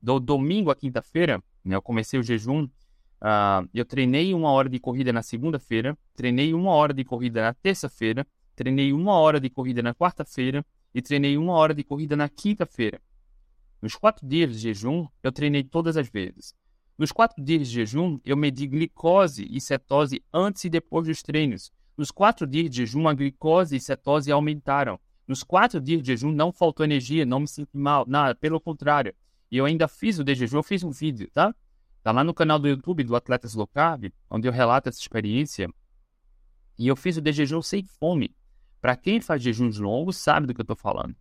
do 0.00 0.20
domingo 0.20 0.70
à 0.70 0.76
quinta-feira, 0.76 1.42
né, 1.64 1.74
eu 1.74 1.82
comecei 1.82 2.18
o 2.18 2.22
jejum, 2.22 2.64
uh, 2.64 3.68
eu 3.74 3.84
treinei 3.84 4.34
uma 4.34 4.50
hora 4.50 4.68
de 4.68 4.78
corrida 4.78 5.12
na 5.12 5.22
segunda-feira, 5.22 5.98
treinei 6.14 6.54
uma 6.54 6.70
hora 6.70 6.94
de 6.94 7.04
corrida 7.04 7.42
na 7.42 7.54
terça-feira, 7.54 8.26
treinei 8.54 8.92
uma 8.92 9.14
hora 9.14 9.40
de 9.40 9.50
corrida 9.50 9.82
na 9.82 9.94
quarta-feira 9.94 10.64
e 10.94 11.02
treinei 11.02 11.36
uma 11.36 11.54
hora 11.54 11.74
de 11.74 11.82
corrida 11.82 12.16
na 12.16 12.28
quinta-feira. 12.28 13.00
Nos 13.80 13.94
quatro 13.94 14.26
dias 14.26 14.52
de 14.52 14.58
jejum, 14.58 15.06
eu 15.22 15.30
treinei 15.30 15.62
todas 15.62 15.96
as 15.96 16.08
vezes. 16.08 16.54
Nos 16.98 17.12
quatro 17.12 17.42
dias 17.42 17.68
de 17.68 17.74
jejum, 17.74 18.18
eu 18.24 18.36
medi 18.36 18.66
glicose 18.66 19.46
e 19.50 19.60
cetose 19.60 20.24
antes 20.32 20.64
e 20.64 20.70
depois 20.70 21.06
dos 21.06 21.22
treinos. 21.22 21.70
Nos 21.96 22.10
quatro 22.10 22.46
dias 22.46 22.70
de 22.70 22.78
jejum, 22.78 23.06
a 23.06 23.14
glicose 23.14 23.76
e 23.76 23.80
cetose 23.80 24.32
aumentaram. 24.32 24.98
Nos 25.28 25.42
quatro 25.42 25.80
dias 25.80 26.02
de 26.02 26.08
jejum, 26.08 26.32
não 26.32 26.52
faltou 26.52 26.84
energia, 26.84 27.26
não 27.26 27.40
me 27.40 27.48
senti 27.48 27.76
mal, 27.76 28.06
nada, 28.08 28.34
pelo 28.34 28.60
contrário. 28.60 29.14
E 29.50 29.58
eu 29.58 29.64
ainda 29.64 29.86
fiz 29.86 30.18
o 30.18 30.24
de 30.24 30.34
jejum, 30.34 30.58
eu 30.58 30.62
fiz 30.62 30.82
um 30.82 30.90
vídeo, 30.90 31.28
tá? 31.32 31.54
Tá 32.02 32.12
lá 32.12 32.22
no 32.22 32.32
canal 32.32 32.58
do 32.58 32.68
YouTube 32.68 33.04
do 33.04 33.16
Atletas 33.16 33.54
Low 33.54 33.66
Carb, 33.66 34.12
onde 34.30 34.48
eu 34.48 34.52
relato 34.52 34.88
essa 34.88 35.00
experiência. 35.00 35.68
E 36.78 36.86
eu 36.86 36.96
fiz 36.96 37.16
o 37.16 37.20
de 37.20 37.32
jejum 37.32 37.60
sem 37.60 37.84
fome. 37.84 38.34
Para 38.80 38.96
quem 38.96 39.20
faz 39.20 39.42
jejuns 39.42 39.78
longos, 39.78 40.16
sabe 40.16 40.46
do 40.46 40.54
que 40.54 40.60
eu 40.60 40.64
tô 40.64 40.76
falando. 40.76 41.16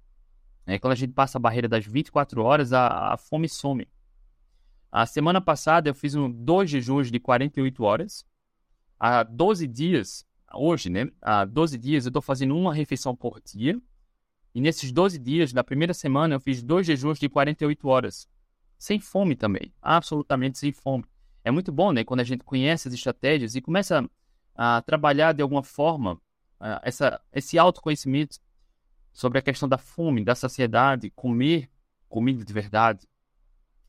É, 0.65 0.79
quando 0.79 0.93
a 0.93 0.95
gente 0.95 1.13
passa 1.13 1.37
a 1.37 1.41
barreira 1.41 1.67
das 1.67 1.85
24 1.85 2.41
horas, 2.41 2.73
a, 2.73 3.13
a 3.13 3.17
fome 3.17 3.47
some. 3.47 3.87
A 4.91 5.05
semana 5.05 5.39
passada 5.41 5.89
eu 5.89 5.93
fiz 5.93 6.15
um, 6.15 6.31
dois 6.31 6.69
jejuns 6.69 7.11
de 7.11 7.19
48 7.19 7.83
horas. 7.83 8.25
Há 8.99 9.23
12 9.23 9.67
dias, 9.67 10.25
hoje, 10.53 10.89
né? 10.89 11.11
Há 11.21 11.45
12 11.45 11.77
dias 11.77 12.05
eu 12.05 12.09
estou 12.09 12.21
fazendo 12.21 12.55
uma 12.55 12.73
refeição 12.73 13.15
por 13.15 13.41
dia. 13.41 13.79
E 14.53 14.61
nesses 14.61 14.91
12 14.91 15.19
dias, 15.19 15.51
na 15.51 15.63
primeira 15.63 15.93
semana, 15.93 16.35
eu 16.35 16.39
fiz 16.39 16.63
dois 16.63 16.87
jejuns 16.87 17.19
de 17.19 17.27
48 17.27 17.87
horas. 17.87 18.27
Sem 18.77 18.99
fome 18.99 19.35
também. 19.35 19.73
Absolutamente 19.81 20.57
sem 20.57 20.71
fome. 20.71 21.03
É 21.43 21.51
muito 21.51 21.71
bom, 21.71 21.91
né? 21.91 22.03
Quando 22.03 22.21
a 22.21 22.23
gente 22.23 22.43
conhece 22.43 22.87
as 22.87 22.93
estratégias 22.93 23.55
e 23.55 23.61
começa 23.61 24.09
a 24.55 24.81
trabalhar 24.81 25.33
de 25.33 25.41
alguma 25.41 25.61
forma 25.61 26.19
essa, 26.81 27.21
esse 27.33 27.57
autoconhecimento 27.59 28.39
sobre 29.15 29.39
a 29.39 29.41
questão 29.41 29.67
da 29.69 29.77
fome, 29.77 30.25
da 30.25 30.35
saciedade, 30.35 31.09
comer 31.11 31.69
comida 32.09 32.43
de 32.43 32.51
verdade. 32.51 33.07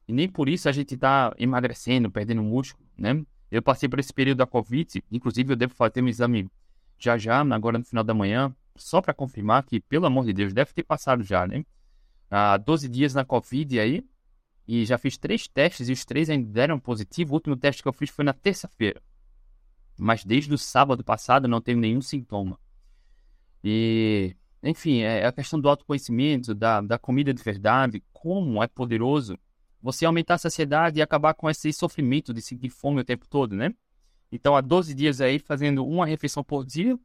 E 0.06 0.12
nem 0.12 0.28
por 0.28 0.49
isso 0.49 0.68
a 0.68 0.73
gente 0.73 0.95
está 0.95 1.35
emagrecendo, 1.37 2.09
perdendo 2.09 2.45
músculo, 2.45 2.88
né? 2.97 3.26
Eu 3.50 3.61
passei 3.61 3.88
por 3.88 3.99
esse 3.99 4.12
período 4.12 4.38
da 4.38 4.47
Covid, 4.47 5.02
inclusive 5.11 5.52
eu 5.52 5.56
devo 5.56 5.75
fazer 5.75 6.00
um 6.00 6.06
exame 6.06 6.49
já 6.97 7.18
já, 7.18 7.40
agora 7.40 7.76
no 7.76 7.85
final 7.85 8.04
da 8.04 8.14
manhã, 8.14 8.54
só 8.76 9.02
para 9.02 9.12
confirmar 9.12 9.64
que, 9.64 9.80
pelo 9.80 10.06
amor 10.06 10.25
de 10.25 10.33
Deus, 10.33 10.52
deve 10.54 10.73
ter 10.73 10.85
passado 10.85 11.25
já, 11.25 11.45
né? 11.45 11.66
Há 12.30 12.56
12 12.56 12.88
dias 12.88 13.12
na 13.12 13.25
Covid 13.25 13.80
aí, 13.80 14.04
e 14.66 14.85
já 14.85 14.97
fiz 14.97 15.18
três 15.18 15.49
testes 15.49 15.88
e 15.88 15.92
os 15.92 16.04
três 16.04 16.30
ainda 16.30 16.49
deram 16.49 16.78
positivo. 16.78 17.33
O 17.33 17.35
último 17.35 17.56
teste 17.56 17.83
que 17.83 17.88
eu 17.88 17.92
fiz 17.92 18.11
foi 18.11 18.25
na 18.25 18.33
terça-feira. 18.33 19.02
Mas 19.99 20.25
desde 20.25 20.54
o 20.54 20.59
sábado 20.59 21.02
passado 21.02 21.49
não 21.49 21.61
tenho 21.61 21.78
nenhum 21.78 22.00
sintoma. 22.00 22.59
E, 23.62 24.37
enfim, 24.69 25.03
é, 25.03 25.21
é 25.21 25.27
a 25.27 25.33
questão 25.33 25.61
do 25.61 25.69
autoconhecimento, 25.69 26.55
da, 26.55 26.81
da 26.81 26.99
comida 26.99 27.33
de 27.33 27.43
verdade, 27.43 28.03
como 28.13 28.63
é 28.63 28.67
poderoso 28.67 29.39
você 29.81 30.05
aumentar 30.05 30.35
a 30.35 30.39
saciedade 30.39 30.99
e 30.99 31.03
acabar 31.03 31.35
com 31.35 31.49
esse 31.49 31.73
sofrimento 31.73 32.35
de 32.35 32.43
sentir 32.43 32.71
fome 32.71 33.01
o 33.01 33.05
tempo 33.05 33.27
todo, 33.29 33.55
né? 33.55 33.73
Então, 34.33 34.57
há 34.57 34.61
12 34.61 34.95
dias 34.95 35.21
aí, 35.21 35.39
fazendo 35.39 35.87
uma 35.87 36.07
refeição 36.07 36.43
por 36.43 36.65
dia, 36.65 36.99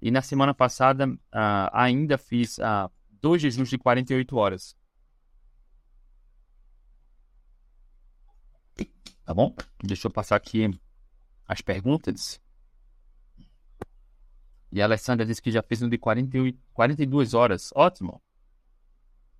e 0.00 0.10
na 0.10 0.20
semana 0.22 0.52
passada 0.52 1.08
uh, 1.08 1.70
ainda 1.72 2.18
fiz 2.18 2.58
uh, 2.58 2.90
dois 3.20 3.40
jejuns 3.40 3.70
de 3.70 3.78
48 3.78 4.36
horas. 4.36 4.76
Tá 9.24 9.32
bom? 9.32 9.54
Deixa 9.82 10.08
eu 10.08 10.10
passar 10.10 10.36
aqui 10.36 10.68
as 11.46 11.60
perguntas. 11.60 12.41
E 14.72 14.80
a 14.80 14.86
Alessandra 14.86 15.26
disse 15.26 15.42
que 15.42 15.50
já 15.50 15.62
fez 15.62 15.82
um 15.82 15.88
de 15.88 15.98
48, 15.98 16.58
42 16.72 17.34
horas. 17.34 17.70
Ótimo. 17.74 18.22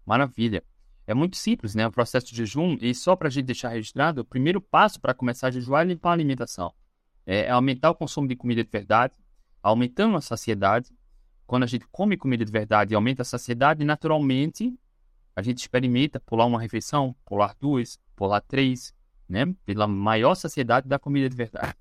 Maravilha. 0.04 0.62
É 1.06 1.14
muito 1.14 1.36
simples, 1.36 1.74
né? 1.74 1.86
O 1.86 1.90
processo 1.90 2.26
de 2.26 2.36
jejum. 2.36 2.76
E 2.80 2.94
só 2.94 3.16
para 3.16 3.28
a 3.28 3.30
gente 3.30 3.46
deixar 3.46 3.70
registrado, 3.70 4.20
o 4.20 4.24
primeiro 4.24 4.60
passo 4.60 5.00
para 5.00 5.14
começar 5.14 5.48
a 5.48 5.50
jejuar 5.50 5.86
é 5.86 5.88
limpar 5.88 6.10
a 6.10 6.12
alimentação. 6.12 6.74
É, 7.24 7.46
é 7.46 7.50
aumentar 7.50 7.90
o 7.90 7.94
consumo 7.94 8.28
de 8.28 8.36
comida 8.36 8.62
de 8.62 8.70
verdade, 8.70 9.14
aumentando 9.62 10.18
a 10.18 10.20
saciedade. 10.20 10.92
Quando 11.46 11.62
a 11.62 11.66
gente 11.66 11.86
come 11.90 12.16
comida 12.16 12.44
de 12.44 12.52
verdade 12.52 12.92
e 12.92 12.94
aumenta 12.94 13.22
a 13.22 13.24
saciedade, 13.24 13.84
naturalmente 13.84 14.78
a 15.34 15.40
gente 15.40 15.58
experimenta 15.58 16.20
pular 16.20 16.44
uma 16.44 16.60
refeição, 16.60 17.16
pular 17.24 17.56
duas, 17.58 17.98
pular 18.14 18.42
três, 18.42 18.94
né? 19.26 19.46
Pela 19.64 19.88
maior 19.88 20.34
saciedade 20.34 20.86
da 20.86 20.98
comida 20.98 21.28
de 21.28 21.36
verdade. 21.36 21.74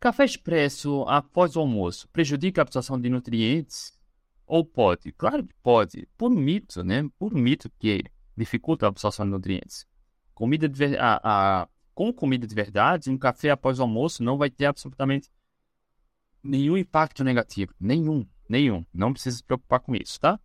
Café 0.00 0.24
expresso 0.24 1.02
após 1.08 1.56
o 1.56 1.60
almoço 1.60 2.08
prejudica 2.10 2.60
a 2.60 2.62
absorção 2.62 3.00
de 3.00 3.08
nutrientes? 3.10 3.98
Ou 4.46 4.64
pode? 4.64 5.12
Claro 5.12 5.44
que 5.44 5.54
pode. 5.62 6.08
Por 6.16 6.30
mito, 6.30 6.84
né? 6.84 7.08
Por 7.18 7.34
mito 7.34 7.68
que 7.78 8.04
dificulta 8.36 8.86
a 8.86 8.88
absorção 8.88 9.26
de 9.26 9.32
nutrientes. 9.32 9.86
Comida 10.34 10.68
de, 10.68 10.96
a, 10.96 11.68
com 11.94 12.12
comida 12.12 12.46
de 12.46 12.54
verdade, 12.54 13.10
um 13.10 13.18
café 13.18 13.50
após 13.50 13.80
o 13.80 13.82
almoço 13.82 14.22
não 14.22 14.38
vai 14.38 14.48
ter 14.48 14.66
absolutamente 14.66 15.28
nenhum 16.42 16.76
impacto 16.76 17.24
negativo. 17.24 17.74
Nenhum, 17.80 18.24
nenhum. 18.48 18.86
Não 18.94 19.12
precisa 19.12 19.38
se 19.38 19.42
preocupar 19.42 19.80
com 19.80 19.96
isso, 19.96 20.20
tá? 20.20 20.38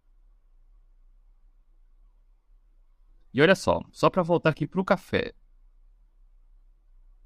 E 3.32 3.40
olha 3.40 3.56
só, 3.56 3.82
só 3.92 4.10
para 4.10 4.24
voltar 4.24 4.50
aqui 4.50 4.66
para 4.66 4.82
o 4.82 4.86
café. 4.86 5.34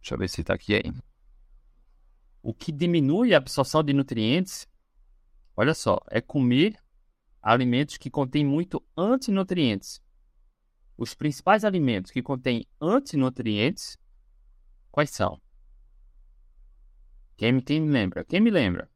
Deixa 0.01 0.15
eu 0.15 0.17
ver 0.19 0.29
se 0.29 0.41
está 0.41 0.53
aqui 0.53 0.75
ainda. 0.75 1.06
O 2.47 2.53
que 2.53 2.71
diminui 2.71 3.33
a 3.33 3.37
absorção 3.39 3.83
de 3.83 3.91
nutrientes, 3.91 4.65
olha 5.53 5.73
só, 5.73 5.99
é 6.09 6.21
comer 6.21 6.81
alimentos 7.41 7.97
que 7.97 8.09
contêm 8.09 8.45
muito 8.45 8.81
antinutrientes. 8.95 10.01
Os 10.97 11.13
principais 11.13 11.65
alimentos 11.65 12.09
que 12.09 12.23
contêm 12.23 12.65
antinutrientes 12.79 13.97
Quais 14.89 15.09
são? 15.09 15.41
Quem, 17.35 17.59
quem 17.59 17.81
me 17.81 17.91
lembra? 17.91 18.23
Quem 18.23 18.39
me 18.39 18.49
lembra? 18.49 18.89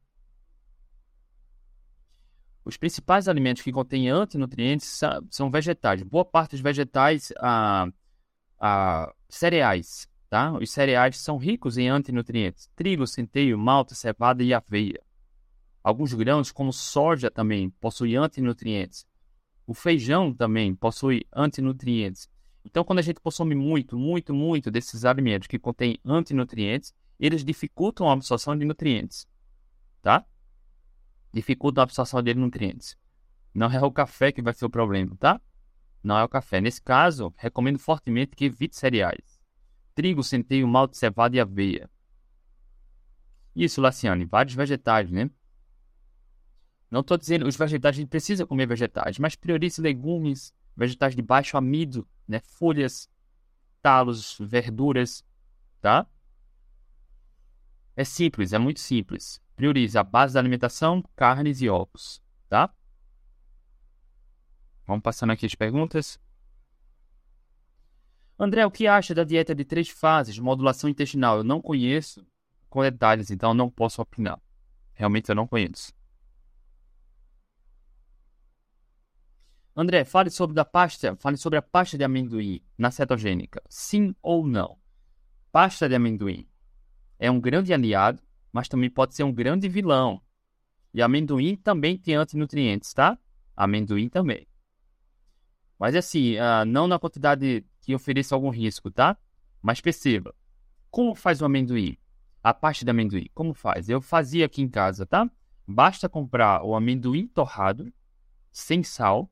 Os 2.64 2.78
principais 2.78 3.28
alimentos 3.28 3.62
que 3.62 3.70
contêm 3.70 4.08
antinutrientes 4.08 4.98
são 5.30 5.50
vegetais. 5.50 6.02
Boa 6.02 6.24
parte 6.24 6.52
dos 6.52 6.62
vegetais, 6.62 7.34
ah, 7.36 7.86
ah, 8.58 9.14
cereais, 9.28 10.08
tá? 10.32 10.50
Os 10.50 10.70
cereais 10.70 11.18
são 11.18 11.36
ricos 11.36 11.76
em 11.76 11.90
antinutrientes. 11.90 12.66
Trigo, 12.74 13.06
centeio, 13.06 13.58
malta, 13.58 13.94
cevada 13.94 14.42
e 14.42 14.54
aveia. 14.54 14.98
Alguns 15.84 16.14
grãos, 16.14 16.50
como 16.50 16.72
soja, 16.72 17.30
também 17.30 17.68
possuem 17.68 18.16
antinutrientes. 18.16 19.06
O 19.66 19.74
feijão 19.74 20.32
também 20.32 20.74
possui 20.74 21.26
antinutrientes. 21.36 22.30
Então, 22.64 22.82
quando 22.82 23.00
a 23.00 23.02
gente 23.02 23.20
consome 23.20 23.54
muito, 23.54 23.98
muito, 23.98 24.32
muito 24.32 24.70
desses 24.70 25.04
alimentos 25.04 25.48
que 25.48 25.58
contêm 25.58 25.98
antinutrientes, 26.02 26.94
eles 27.20 27.44
dificultam 27.44 28.08
a 28.08 28.14
absorção 28.14 28.56
de 28.56 28.64
nutrientes, 28.64 29.28
tá? 30.00 30.24
Dificultam 31.30 31.82
a 31.82 31.84
absorção 31.84 32.22
de 32.22 32.32
nutrientes. 32.32 32.96
Não 33.52 33.70
é 33.70 33.82
o 33.82 33.92
café 33.92 34.32
que 34.32 34.40
vai 34.40 34.54
ser 34.54 34.64
o 34.64 34.70
problema, 34.70 35.14
tá? 35.20 35.38
Não 36.02 36.16
é 36.16 36.24
o 36.24 36.28
café. 36.28 36.58
Nesse 36.58 36.80
caso, 36.80 37.34
recomendo 37.36 37.78
fortemente 37.78 38.34
que 38.34 38.46
evite 38.46 38.74
cereais. 38.76 39.31
Trigo, 39.94 40.22
centeio, 40.22 40.66
malte, 40.66 40.96
cevada 40.96 41.36
e 41.36 41.40
aveia. 41.40 41.90
Isso, 43.54 43.80
Laciane, 43.80 44.24
vários 44.24 44.54
vegetais, 44.54 45.10
né? 45.10 45.30
Não 46.90 47.00
estou 47.00 47.16
dizendo 47.16 47.46
os 47.46 47.56
vegetais, 47.56 47.96
a 47.96 48.00
gente 48.00 48.08
precisa 48.08 48.46
comer 48.46 48.66
vegetais, 48.66 49.18
mas 49.18 49.34
priorize 49.34 49.80
legumes, 49.80 50.54
vegetais 50.76 51.14
de 51.14 51.22
baixo 51.22 51.56
amido, 51.56 52.06
né? 52.26 52.40
Folhas, 52.40 53.10
talos, 53.80 54.36
verduras, 54.40 55.24
tá? 55.80 56.06
É 57.94 58.04
simples, 58.04 58.52
é 58.52 58.58
muito 58.58 58.80
simples. 58.80 59.40
Priorize 59.54 59.98
a 59.98 60.02
base 60.02 60.34
da 60.34 60.40
alimentação, 60.40 61.02
carnes 61.14 61.60
e 61.60 61.68
ovos, 61.68 62.22
tá? 62.48 62.74
Vamos 64.86 65.02
passando 65.02 65.30
aqui 65.30 65.46
as 65.46 65.54
perguntas. 65.54 66.18
André, 68.38 68.64
o 68.66 68.70
que 68.70 68.86
acha 68.86 69.14
da 69.14 69.24
dieta 69.24 69.54
de 69.54 69.64
três 69.64 69.88
fases, 69.88 70.38
modulação 70.38 70.88
intestinal? 70.90 71.38
Eu 71.38 71.44
não 71.44 71.60
conheço 71.60 72.26
com 72.68 72.82
detalhes, 72.82 73.30
então 73.30 73.54
não 73.54 73.70
posso 73.70 74.00
opinar. 74.00 74.40
Realmente 74.94 75.28
eu 75.28 75.34
não 75.34 75.46
conheço. 75.46 75.92
André, 79.74 80.04
fale 80.04 80.30
sobre 80.30 80.58
a 80.60 80.64
pasta, 80.64 81.16
fale 81.16 81.36
sobre 81.36 81.58
a 81.58 81.62
pasta 81.62 81.96
de 81.96 82.04
amendoim 82.04 82.60
na 82.76 82.90
cetogênica. 82.90 83.62
Sim 83.68 84.14
ou 84.22 84.46
não? 84.46 84.78
Pasta 85.50 85.88
de 85.88 85.94
amendoim 85.94 86.46
é 87.22 87.30
um 87.30 87.40
grande 87.40 87.72
aliado, 87.72 88.20
mas 88.52 88.68
também 88.68 88.90
pode 88.90 89.14
ser 89.14 89.22
um 89.22 89.32
grande 89.32 89.68
vilão. 89.68 90.20
E 90.92 91.00
amendoim 91.00 91.54
também 91.56 91.96
tem 91.96 92.16
antinutrientes, 92.16 92.92
tá? 92.92 93.16
Amendoim 93.56 94.08
também. 94.08 94.46
Mas 95.78 95.94
assim, 95.94 96.36
uh, 96.36 96.64
não 96.66 96.88
na 96.88 96.98
quantidade 96.98 97.64
que 97.82 97.94
ofereça 97.94 98.34
algum 98.34 98.48
risco, 98.48 98.90
tá? 98.90 99.18
Mas 99.60 99.80
perceba, 99.80 100.34
como 100.90 101.14
faz 101.14 101.42
o 101.42 101.44
amendoim? 101.44 101.98
A 102.42 102.54
pasta 102.54 102.84
de 102.84 102.90
amendoim, 102.90 103.28
como 103.34 103.52
faz? 103.52 103.88
Eu 103.88 104.00
fazia 104.00 104.46
aqui 104.46 104.62
em 104.62 104.68
casa, 104.68 105.04
tá? 105.04 105.30
Basta 105.66 106.08
comprar 106.08 106.64
o 106.64 106.74
amendoim 106.74 107.26
torrado, 107.26 107.92
sem 108.50 108.82
sal, 108.82 109.30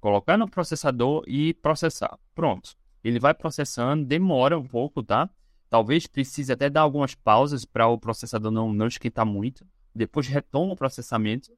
colocar 0.00 0.36
no 0.36 0.48
processador 0.48 1.22
e 1.26 1.54
processar. 1.54 2.18
Pronto. 2.34 2.74
Ele 3.04 3.18
vai 3.18 3.34
processando, 3.34 4.04
demora 4.04 4.58
um 4.58 4.66
pouco, 4.66 5.02
tá? 5.02 5.28
Talvez 5.68 6.06
precise 6.06 6.52
até 6.52 6.68
dar 6.68 6.82
algumas 6.82 7.14
pausas 7.14 7.64
para 7.64 7.86
o 7.86 7.98
processador 7.98 8.50
não, 8.50 8.72
não 8.72 8.86
esquentar 8.86 9.24
muito. 9.24 9.66
Depois 9.94 10.26
retoma 10.26 10.74
o 10.74 10.76
processamento. 10.76 11.50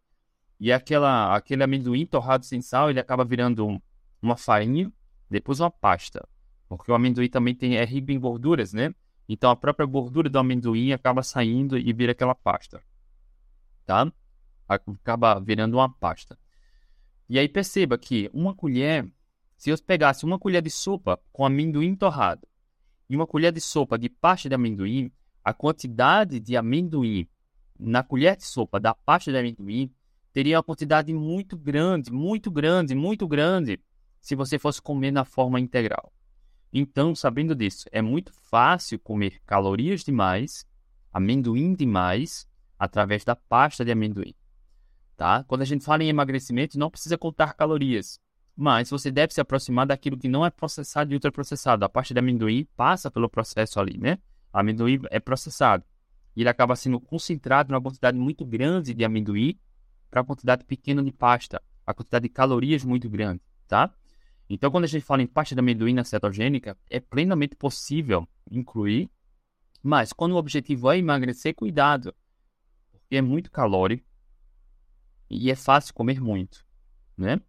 E 0.58 0.72
aquela, 0.72 1.34
aquele 1.34 1.62
amendoim 1.62 2.06
torrado 2.06 2.44
sem 2.44 2.62
sal, 2.62 2.88
ele 2.88 3.00
acaba 3.00 3.24
virando 3.24 3.66
um, 3.66 3.80
uma 4.22 4.36
farinha, 4.36 4.90
depois 5.30 5.60
uma 5.60 5.70
pasta. 5.70 6.26
Porque 6.68 6.90
o 6.90 6.94
amendoim 6.94 7.28
também 7.28 7.54
tem, 7.54 7.76
é 7.76 7.84
rico 7.84 8.10
em 8.10 8.18
gorduras, 8.18 8.72
né? 8.72 8.94
Então 9.28 9.50
a 9.50 9.56
própria 9.56 9.86
gordura 9.86 10.28
do 10.28 10.38
amendoim 10.38 10.92
acaba 10.92 11.22
saindo 11.22 11.78
e 11.78 11.92
vira 11.92 12.12
aquela 12.12 12.34
pasta. 12.34 12.82
Tá? 13.86 14.10
Acaba 14.68 15.40
virando 15.40 15.74
uma 15.76 15.92
pasta. 15.92 16.38
E 17.28 17.38
aí 17.38 17.48
perceba 17.48 17.96
que 17.96 18.30
uma 18.32 18.54
colher, 18.54 19.10
se 19.56 19.70
eu 19.70 19.78
pegasse 19.82 20.24
uma 20.24 20.38
colher 20.38 20.62
de 20.62 20.70
sopa 20.70 21.18
com 21.32 21.44
amendoim 21.44 21.96
torrado 21.96 22.46
e 23.08 23.16
uma 23.16 23.26
colher 23.26 23.52
de 23.52 23.60
sopa 23.60 23.98
de 23.98 24.08
pasta 24.08 24.48
de 24.48 24.54
amendoim, 24.54 25.10
a 25.42 25.52
quantidade 25.52 26.38
de 26.38 26.56
amendoim 26.56 27.26
na 27.78 28.02
colher 28.02 28.36
de 28.36 28.44
sopa 28.44 28.78
da 28.78 28.94
pasta 28.94 29.30
de 29.30 29.38
amendoim 29.38 29.92
teria 30.32 30.56
uma 30.56 30.62
quantidade 30.62 31.12
muito 31.14 31.56
grande, 31.56 32.12
muito 32.12 32.50
grande, 32.50 32.94
muito 32.94 33.26
grande, 33.26 33.80
se 34.24 34.34
você 34.34 34.58
fosse 34.58 34.80
comer 34.80 35.10
na 35.10 35.24
forma 35.24 35.60
integral. 35.60 36.12
Então, 36.72 37.14
sabendo 37.14 37.54
disso, 37.54 37.86
é 37.92 38.02
muito 38.02 38.32
fácil 38.32 38.98
comer 38.98 39.40
calorias 39.46 40.02
demais, 40.02 40.66
amendoim 41.12 41.74
demais, 41.74 42.48
através 42.78 43.24
da 43.24 43.36
pasta 43.36 43.84
de 43.84 43.92
amendoim 43.92 44.34
tá? 45.16 45.44
Quando 45.44 45.62
a 45.62 45.64
gente 45.64 45.84
fala 45.84 46.02
em 46.02 46.08
emagrecimento, 46.08 46.78
não 46.78 46.90
precisa 46.90 47.16
contar 47.16 47.54
calorias, 47.54 48.20
mas 48.56 48.90
você 48.90 49.10
deve 49.10 49.32
se 49.32 49.40
aproximar 49.40 49.86
daquilo 49.86 50.16
que 50.16 50.28
não 50.28 50.44
é 50.44 50.50
processado 50.50 51.12
e 51.12 51.14
ultraprocessado. 51.14 51.84
A 51.84 51.88
parte 51.88 52.12
de 52.12 52.20
amendoim 52.20 52.66
passa 52.76 53.10
pelo 53.10 53.28
processo 53.28 53.80
ali, 53.80 53.98
né? 53.98 54.18
Amendoim 54.52 55.00
é 55.10 55.18
processado. 55.18 55.84
E 56.36 56.42
ele 56.42 56.48
acaba 56.48 56.76
sendo 56.76 57.00
concentrado 57.00 57.72
numa 57.72 57.80
quantidade 57.80 58.18
muito 58.18 58.44
grande 58.44 58.94
de 58.94 59.04
amendoim 59.04 59.58
para 60.10 60.20
uma 60.20 60.26
quantidade 60.26 60.64
pequena 60.64 61.02
de 61.02 61.12
pasta, 61.12 61.60
a 61.86 61.94
quantidade 61.94 62.24
de 62.24 62.28
calorias 62.28 62.84
muito 62.84 63.08
grande, 63.08 63.40
tá? 63.66 63.92
Então, 64.48 64.70
quando 64.70 64.84
a 64.84 64.88
gente 64.88 65.04
fala 65.04 65.22
em 65.22 65.26
pasta 65.26 65.54
de 65.54 65.58
amendoim 65.60 65.94
na 65.94 66.04
cetogênica, 66.04 66.76
é 66.90 67.00
plenamente 67.00 67.56
possível 67.56 68.28
incluir, 68.50 69.10
mas 69.82 70.12
quando 70.12 70.32
o 70.32 70.36
objetivo 70.36 70.90
é 70.90 70.98
emagrecer, 70.98 71.54
cuidado, 71.54 72.14
porque 72.92 73.16
é 73.16 73.22
muito 73.22 73.50
calórico, 73.50 74.06
e 75.30 75.50
é 75.50 75.54
fácil 75.54 75.94
comer 75.94 76.20
muito, 76.20 76.64
né? 77.16 77.40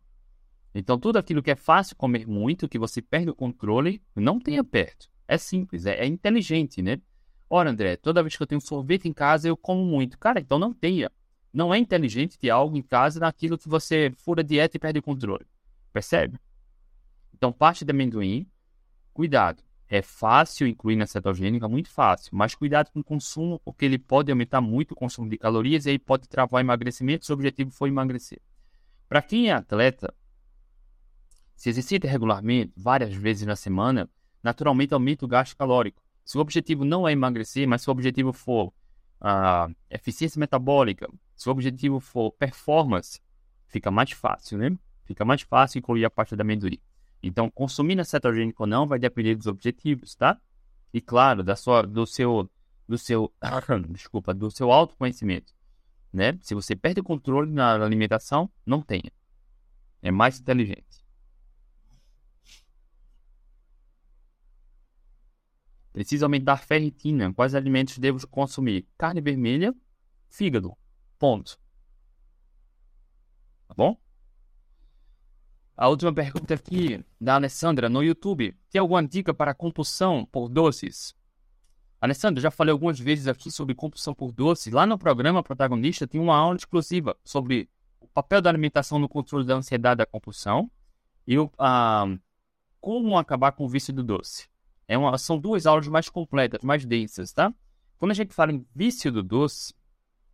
Então, 0.74 1.00
tudo 1.00 1.18
aquilo 1.18 1.42
que 1.42 1.52
é 1.52 1.56
fácil 1.56 1.96
comer 1.96 2.28
muito, 2.28 2.68
que 2.68 2.80
você 2.80 3.02
perde 3.02 3.30
o 3.30 3.36
controle, 3.36 4.02
não 4.16 4.40
tenha 4.40 4.64
perto. 4.64 5.10
É 5.28 5.38
simples, 5.38 5.86
é, 5.86 5.96
é 6.00 6.06
inteligente, 6.06 6.82
né? 6.82 7.00
Ora, 7.50 7.70
André, 7.70 7.96
toda 7.96 8.22
vez 8.22 8.36
que 8.36 8.44
eu 8.44 8.48
tenho 8.48 8.60
sorvete 8.60 9.08
em 9.08 9.14
casa, 9.14 9.48
eu 9.48 9.56
como 9.56 9.86
muito. 9.86 10.18
Cara, 10.18 10.40
então 10.40 10.60
não 10.60 10.74
tenha. 10.74 11.12
Não 11.54 11.74
é 11.74 11.78
inteligente 11.78 12.38
ter 12.38 12.50
algo 12.50 12.76
em 12.76 12.82
casa 12.82 13.20
naquilo 13.20 13.58
que 13.58 13.70
você 13.70 14.12
fura 14.18 14.44
dieta 14.44 14.76
e 14.76 14.80
perde 14.80 15.00
o 15.00 15.04
controle. 15.04 15.46
Percebe? 15.94 16.38
Então, 17.36 17.52
parte 17.52 17.84
de 17.84 17.92
amendoim, 17.92 18.48
cuidado. 19.14 19.62
É 19.90 20.02
fácil 20.02 20.66
incluir 20.66 20.96
na 20.96 21.06
cetogênica, 21.06 21.68
muito 21.68 21.90
fácil, 21.90 22.32
mas 22.34 22.56
cuidado 22.56 22.90
com 22.92 23.02
o 23.02 23.04
consumo, 23.04 23.60
porque 23.60 23.84
ele 23.84 24.00
pode 24.00 24.32
aumentar 24.32 24.62
muito 24.62 24.94
o 24.94 24.96
consumo 24.96 25.30
de 25.30 25.38
calorias 25.38 25.86
e 25.86 25.92
aí 25.92 26.00
pode 26.00 26.28
travar 26.28 26.60
o 26.60 26.66
emagrecimento 26.66 27.26
se 27.26 27.32
o 27.32 27.36
objetivo 27.36 27.72
for 27.72 27.88
emagrecer. 27.88 28.42
Para 29.08 29.22
quem 29.22 29.50
é 29.50 29.54
atleta, 29.54 30.14
se 31.56 31.70
exercita 31.70 32.08
regularmente, 32.08 32.72
várias 32.76 33.14
vezes 33.14 33.46
na 33.46 33.56
semana, 33.56 34.10
naturalmente 34.42 34.94
aumenta 34.94 35.26
o 35.26 35.28
gasto 35.28 35.56
calórico. 35.58 36.02
Se 36.24 36.38
o 36.38 36.42
objetivo 36.42 36.84
não 36.84 37.08
é 37.08 37.12
emagrecer, 37.12 37.68
mas 37.68 37.82
se 37.82 37.90
o 37.90 37.92
objetivo 37.92 38.32
for 38.34 38.74
a 39.20 39.70
eficiência 39.90 40.40
metabólica, 40.40 41.08
se 41.36 41.48
o 41.50 41.52
objetivo 41.52 42.00
for 42.00 42.32
performance, 42.32 43.20
fica 43.68 43.92
mais 43.92 44.12
fácil, 44.12 44.58
né? 44.58 44.76
Fica 45.04 45.24
mais 45.24 45.42
fácil 45.42 45.80
incluir 45.80 46.06
a 46.06 46.10
parte 46.10 46.36
da 46.36 46.42
amendoim. 46.42 46.80
Então, 47.28 47.50
consumir 47.50 48.06
cetogênico 48.06 48.62
ou 48.62 48.68
não 48.68 48.86
vai 48.86 49.00
depender 49.00 49.34
dos 49.34 49.48
objetivos, 49.48 50.14
tá? 50.14 50.40
E 50.94 51.02
claro, 51.02 51.44
da 51.44 51.56
sua, 51.56 51.82
do 51.82 52.06
seu, 52.06 52.48
do 52.88 53.00
seu, 53.00 53.34
desculpa, 53.90 54.32
do 54.32 54.52
seu 54.52 54.72
autoconhecimento, 54.72 55.52
né? 56.14 56.38
Se 56.44 56.54
você 56.54 56.76
perde 56.76 57.00
o 57.00 57.04
controle 57.04 57.52
na 57.52 57.84
alimentação, 57.84 58.48
não 58.64 58.80
tenha. 58.80 59.12
É 60.04 60.12
mais 60.12 60.40
inteligente. 60.40 61.04
Precisa 65.92 66.28
aumentar 66.28 66.58
ferritina. 66.58 67.34
Quais 67.34 67.56
alimentos 67.56 67.98
devo 67.98 68.28
consumir? 68.28 68.88
Carne 69.00 69.20
vermelha, 69.20 69.74
fígado. 70.30 70.78
Ponto. 71.18 71.60
Tá 73.68 73.74
bom? 73.74 73.98
A 75.78 75.90
última 75.90 76.14
pergunta 76.14 76.54
aqui 76.54 77.04
da 77.20 77.36
Alessandra 77.36 77.90
no 77.90 78.02
YouTube. 78.02 78.56
Tem 78.70 78.80
alguma 78.80 79.06
dica 79.06 79.34
para 79.34 79.54
compulsão 79.54 80.26
por 80.26 80.48
doces? 80.48 81.14
Alessandra, 82.00 82.42
já 82.42 82.50
falei 82.50 82.72
algumas 82.72 82.98
vezes 82.98 83.28
aqui 83.28 83.52
sobre 83.52 83.76
compulsão 83.76 84.14
por 84.14 84.32
doces. 84.32 84.72
Lá 84.72 84.86
no 84.86 84.98
programa 84.98 85.44
Protagonista 85.44 86.08
tem 86.08 86.22
uma 86.22 86.38
aula 86.38 86.56
exclusiva 86.56 87.18
sobre 87.26 87.70
o 88.00 88.08
papel 88.08 88.42
da 88.42 88.50
alimentação 88.50 89.00
no 89.00 89.10
controle 89.10 89.46
da 89.46 89.56
ansiedade 89.56 89.98
da 89.98 90.06
compulsão 90.06 90.72
e 91.28 91.38
o, 91.38 91.52
como 92.80 93.18
acabar 93.18 93.52
com 93.52 93.66
o 93.66 93.70
vício 93.70 93.94
do 93.94 94.02
doce. 94.04 94.48
É 94.88 94.98
uma, 94.98 95.18
são 95.18 95.38
duas 95.38 95.66
aulas 95.66 95.90
mais 95.90 96.08
completas, 96.08 96.62
mais 96.64 96.86
densas, 96.86 97.34
tá? 97.34 97.54
Quando 97.98 98.12
a 98.12 98.16
gente 98.16 98.34
fala 98.34 98.54
em 98.54 98.66
vício 98.74 99.12
do 99.12 99.22
doce, 99.22 99.74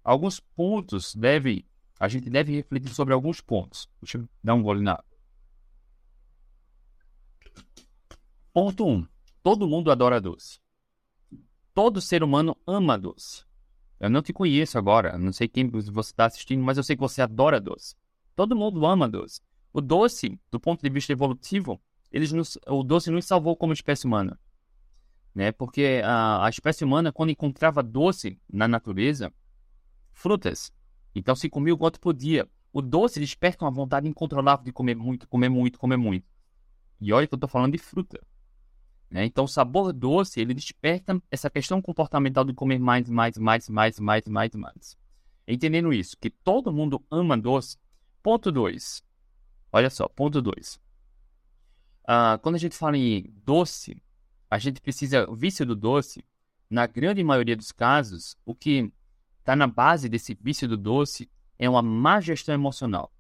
alguns 0.03 0.39
pontos 0.39 1.15
deve, 1.15 1.65
a 1.99 2.07
gente 2.07 2.29
deve 2.29 2.53
refletir 2.53 2.93
sobre 2.93 3.13
alguns 3.13 3.41
pontos. 3.41 3.89
Deixa 3.99 4.19
eu 4.19 4.29
dar 4.43 4.53
um 4.53 4.61
gole 4.61 4.83
na 4.83 5.01
Ponto 8.53 8.85
1. 8.85 8.89
Um, 8.91 9.07
todo 9.41 9.65
mundo 9.65 9.89
adora 9.89 10.19
doce. 10.19 10.59
Todo 11.73 12.01
ser 12.01 12.21
humano 12.21 12.57
ama 12.67 12.97
doce. 12.97 13.45
Eu 13.97 14.09
não 14.09 14.21
te 14.21 14.33
conheço 14.33 14.77
agora, 14.77 15.17
não 15.17 15.31
sei 15.31 15.47
quem 15.47 15.69
você 15.69 15.89
está 15.89 16.25
assistindo, 16.25 16.61
mas 16.61 16.75
eu 16.75 16.83
sei 16.83 16.97
que 16.97 17.01
você 17.01 17.21
adora 17.21 17.61
doce. 17.61 17.95
Todo 18.35 18.53
mundo 18.53 18.85
ama 18.85 19.07
doce. 19.07 19.39
O 19.71 19.79
doce, 19.79 20.37
do 20.51 20.59
ponto 20.59 20.81
de 20.81 20.89
vista 20.89 21.13
evolutivo, 21.13 21.81
eles 22.11 22.33
nos, 22.33 22.57
o 22.67 22.83
doce 22.83 23.09
nos 23.09 23.23
salvou 23.23 23.55
como 23.55 23.71
espécie 23.71 24.05
humana. 24.05 24.37
Né? 25.33 25.53
Porque 25.53 26.01
a, 26.03 26.45
a 26.45 26.49
espécie 26.49 26.83
humana, 26.83 27.13
quando 27.13 27.29
encontrava 27.29 27.81
doce 27.81 28.37
na 28.51 28.67
natureza, 28.67 29.31
frutas, 30.11 30.73
então 31.15 31.35
se 31.37 31.49
comia 31.49 31.73
o 31.73 31.77
quanto 31.77 32.01
podia. 32.01 32.49
O 32.73 32.81
doce 32.81 33.17
desperta 33.17 33.63
uma 33.63 33.71
vontade 33.71 34.09
incontrolável 34.09 34.65
de 34.65 34.73
comer 34.73 34.95
muito, 34.95 35.25
comer 35.25 35.47
muito, 35.47 35.79
comer 35.79 35.95
muito. 35.95 36.27
E 36.99 37.13
olha 37.13 37.25
que 37.25 37.33
eu 37.33 37.37
estou 37.37 37.49
falando 37.49 37.71
de 37.71 37.77
fruta. 37.77 38.19
Né? 39.11 39.25
Então, 39.25 39.43
o 39.43 39.47
sabor 39.47 39.91
doce, 39.91 40.39
ele 40.39 40.53
desperta 40.53 41.21
essa 41.29 41.49
questão 41.49 41.81
comportamental 41.81 42.45
de 42.45 42.53
comer 42.53 42.79
mais, 42.79 43.09
mais, 43.09 43.37
mais, 43.37 43.67
mais, 43.67 43.99
mais, 43.99 44.25
mais, 44.25 44.55
mais. 44.55 44.97
Entendendo 45.45 45.91
isso, 45.91 46.15
que 46.17 46.29
todo 46.29 46.71
mundo 46.71 47.03
ama 47.11 47.37
doce. 47.37 47.77
Ponto 48.23 48.51
2. 48.51 49.03
Olha 49.73 49.89
só, 49.89 50.07
ponto 50.07 50.41
2. 50.41 50.75
Uh, 50.75 50.79
ah, 52.07 52.39
quando 52.41 52.55
a 52.55 52.57
gente 52.57 52.77
fala 52.77 52.97
em 52.97 53.33
doce, 53.43 54.01
a 54.49 54.57
gente 54.57 54.79
precisa, 54.79 55.29
o 55.29 55.35
vício 55.35 55.65
do 55.65 55.75
doce, 55.75 56.23
na 56.69 56.87
grande 56.87 57.21
maioria 57.21 57.57
dos 57.57 57.71
casos, 57.71 58.37
o 58.45 58.55
que 58.55 58.91
está 59.39 59.55
na 59.55 59.67
base 59.67 60.07
desse 60.07 60.37
vício 60.39 60.67
do 60.67 60.77
doce 60.77 61.29
é 61.59 61.69
uma 61.69 61.81
má 61.81 62.21
gestão 62.21 62.55
emocional. 62.55 63.11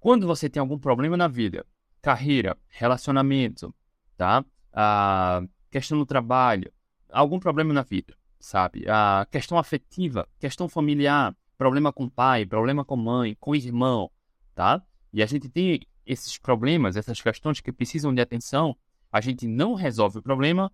Quando 0.00 0.26
você 0.26 0.48
tem 0.48 0.60
algum 0.60 0.78
problema 0.78 1.16
na 1.16 1.28
vida, 1.28 1.64
carreira, 2.00 2.56
relacionamento, 2.68 3.72
tá? 4.18 4.44
A 4.72 5.42
questão 5.70 5.96
do 5.96 6.04
trabalho, 6.04 6.70
algum 7.10 7.38
problema 7.38 7.72
na 7.72 7.82
vida, 7.82 8.14
sabe? 8.38 8.84
A 8.88 9.26
questão 9.30 9.56
afetiva, 9.56 10.28
questão 10.38 10.68
familiar, 10.68 11.34
problema 11.56 11.92
com 11.92 12.08
pai, 12.08 12.44
problema 12.44 12.84
com 12.84 12.96
mãe, 12.96 13.36
com 13.40 13.54
irmão, 13.54 14.10
tá? 14.54 14.82
E 15.12 15.22
a 15.22 15.26
gente 15.26 15.48
tem 15.48 15.80
esses 16.04 16.36
problemas, 16.36 16.96
essas 16.96 17.20
questões 17.20 17.60
que 17.60 17.72
precisam 17.72 18.12
de 18.12 18.20
atenção, 18.20 18.76
a 19.10 19.20
gente 19.20 19.46
não 19.46 19.74
resolve 19.74 20.18
o 20.18 20.22
problema 20.22 20.70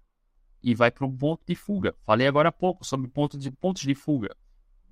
e 0.62 0.74
vai 0.74 0.90
para 0.90 1.06
um 1.06 1.16
ponto 1.16 1.42
de 1.46 1.54
fuga. 1.54 1.94
Falei 2.04 2.26
agora 2.26 2.48
há 2.48 2.52
pouco 2.52 2.84
sobre 2.84 3.08
ponto 3.08 3.36
de, 3.36 3.50
pontos 3.50 3.82
de 3.82 3.94
fuga. 3.94 4.34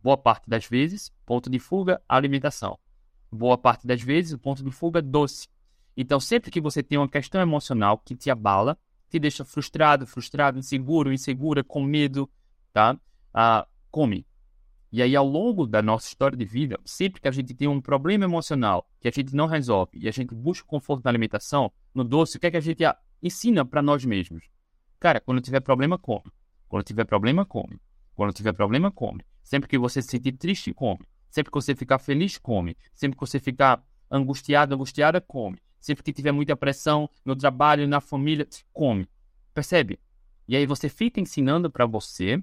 Boa 0.03 0.17
parte 0.17 0.49
das 0.49 0.67
vezes, 0.67 1.11
ponto 1.25 1.49
de 1.49 1.59
fuga, 1.59 2.03
alimentação. 2.09 2.79
Boa 3.31 3.57
parte 3.57 3.87
das 3.87 4.03
vezes, 4.03 4.33
o 4.33 4.39
ponto 4.39 4.63
de 4.63 4.71
fuga, 4.71 5.01
doce. 5.01 5.49
Então, 5.97 6.19
sempre 6.19 6.51
que 6.51 6.61
você 6.61 6.83
tem 6.83 6.99
uma 6.99 7.09
questão 7.09 7.41
emocional 7.41 7.99
que 7.99 8.17
te 8.17 8.31
abala, 8.31 8.79
te 9.09 9.19
deixa 9.19 9.45
frustrado, 9.45 10.07
frustrado, 10.07 10.59
inseguro, 10.59 11.13
insegura, 11.13 11.63
com 11.63 11.83
medo, 11.83 12.31
tá? 12.73 12.99
Ah, 13.33 13.67
come. 13.91 14.27
E 14.91 15.03
aí, 15.03 15.17
ao 15.17 15.27
longo 15.27 15.67
da 15.67 15.83
nossa 15.83 16.09
história 16.09 16.37
de 16.37 16.45
vida, 16.45 16.79
sempre 16.85 17.21
que 17.21 17.29
a 17.29 17.31
gente 17.31 17.55
tem 17.55 17.69
um 17.69 17.81
problema 17.81 18.25
emocional 18.25 18.87
que 19.01 19.09
a 19.09 19.11
gente 19.11 19.35
não 19.35 19.47
resolve 19.47 19.99
e 19.99 20.09
a 20.09 20.13
gente 20.13 20.35
busca 20.35 20.67
conforto 20.67 21.05
na 21.05 21.11
alimentação, 21.11 21.73
no 21.95 22.05
doce, 22.05 22.37
o 22.37 22.41
que 22.41 22.47
é 22.47 22.51
que 22.51 22.57
a 22.57 22.61
gente 22.61 22.83
ensina 23.23 23.65
para 23.65 23.83
nós 23.83 24.05
mesmos? 24.05 24.45
Cara, 24.99 25.21
quando 25.21 25.41
tiver 25.41 25.61
problema, 25.61 25.99
come. 25.99 26.31
Quando 26.69 26.85
tiver 26.85 27.05
problema, 27.05 27.45
come. 27.45 27.81
Quando 28.15 28.33
tiver 28.33 28.53
problema, 28.53 28.91
come. 28.91 29.25
Sempre 29.43 29.69
que 29.69 29.79
você 29.79 30.01
se 30.01 30.09
sentir 30.09 30.33
triste, 30.33 30.73
come. 30.73 31.05
Sempre 31.31 31.51
que 31.51 31.55
você 31.57 31.75
ficar 31.75 31.99
feliz, 31.99 32.39
come. 32.39 32.77
Sempre 32.95 33.19
que 33.19 33.27
você 33.27 33.39
ficar 33.41 33.83
angustiado, 34.11 34.75
angustiada, 34.75 35.21
come. 35.21 35.59
Sempre 35.83 36.05
que 36.05 36.13
tiver 36.13 36.31
muita 36.31 36.57
pressão 36.57 37.11
no 37.25 37.35
trabalho, 37.35 37.89
na 37.89 38.01
família, 38.01 38.47
come. 38.73 39.09
Percebe? 39.53 39.99
E 40.47 40.55
aí 40.55 40.65
você 40.65 40.89
fica 40.89 41.21
ensinando 41.21 41.69
para 41.69 41.85
você 41.87 42.41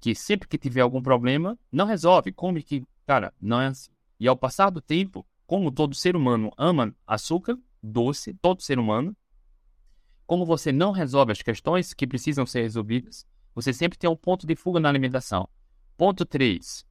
que 0.00 0.14
sempre 0.14 0.48
que 0.48 0.56
tiver 0.56 0.80
algum 0.80 1.02
problema, 1.02 1.58
não 1.70 1.84
resolve, 1.84 2.32
come 2.32 2.62
que, 2.62 2.82
cara, 3.06 3.34
não 3.38 3.60
é 3.60 3.66
assim. 3.66 3.90
E 4.18 4.26
ao 4.26 4.38
passar 4.38 4.70
do 4.70 4.80
tempo, 4.80 5.26
como 5.46 5.70
todo 5.70 5.94
ser 5.94 6.16
humano 6.16 6.50
ama 6.56 6.96
açúcar, 7.06 7.58
doce, 7.82 8.32
todo 8.32 8.62
ser 8.62 8.78
humano, 8.78 9.14
como 10.26 10.46
você 10.46 10.72
não 10.72 10.92
resolve 10.92 11.32
as 11.32 11.42
questões 11.42 11.92
que 11.92 12.06
precisam 12.06 12.46
ser 12.46 12.62
resolvidas, 12.62 13.26
você 13.54 13.70
sempre 13.70 13.98
tem 13.98 14.08
um 14.08 14.16
ponto 14.16 14.46
de 14.46 14.56
fuga 14.56 14.80
na 14.80 14.88
alimentação. 14.88 15.46
Ponto 15.94 16.24
3. 16.24 16.86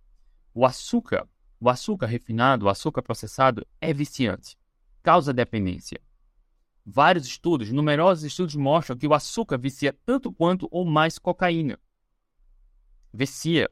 O 0.53 0.63
açúcar, 0.63 1.27
o 1.59 1.71
açúcar 1.71 2.05
refinado, 2.05 2.67
o 2.67 2.69
açúcar 2.69 3.01
processado 3.01 3.65
é 3.81 3.91
viciante 3.91 4.58
causa 5.09 5.33
dependência. 5.33 5.99
Vários 6.85 7.25
estudos, 7.25 7.71
numerosos 7.71 8.23
estudos 8.23 8.53
mostram 8.55 8.95
que 8.95 9.07
o 9.07 9.13
açúcar 9.15 9.57
vicia 9.57 9.91
tanto 10.05 10.31
quanto 10.31 10.67
ou 10.69 10.85
mais 10.85 11.17
cocaína. 11.17 11.79
Vicia. 13.11 13.71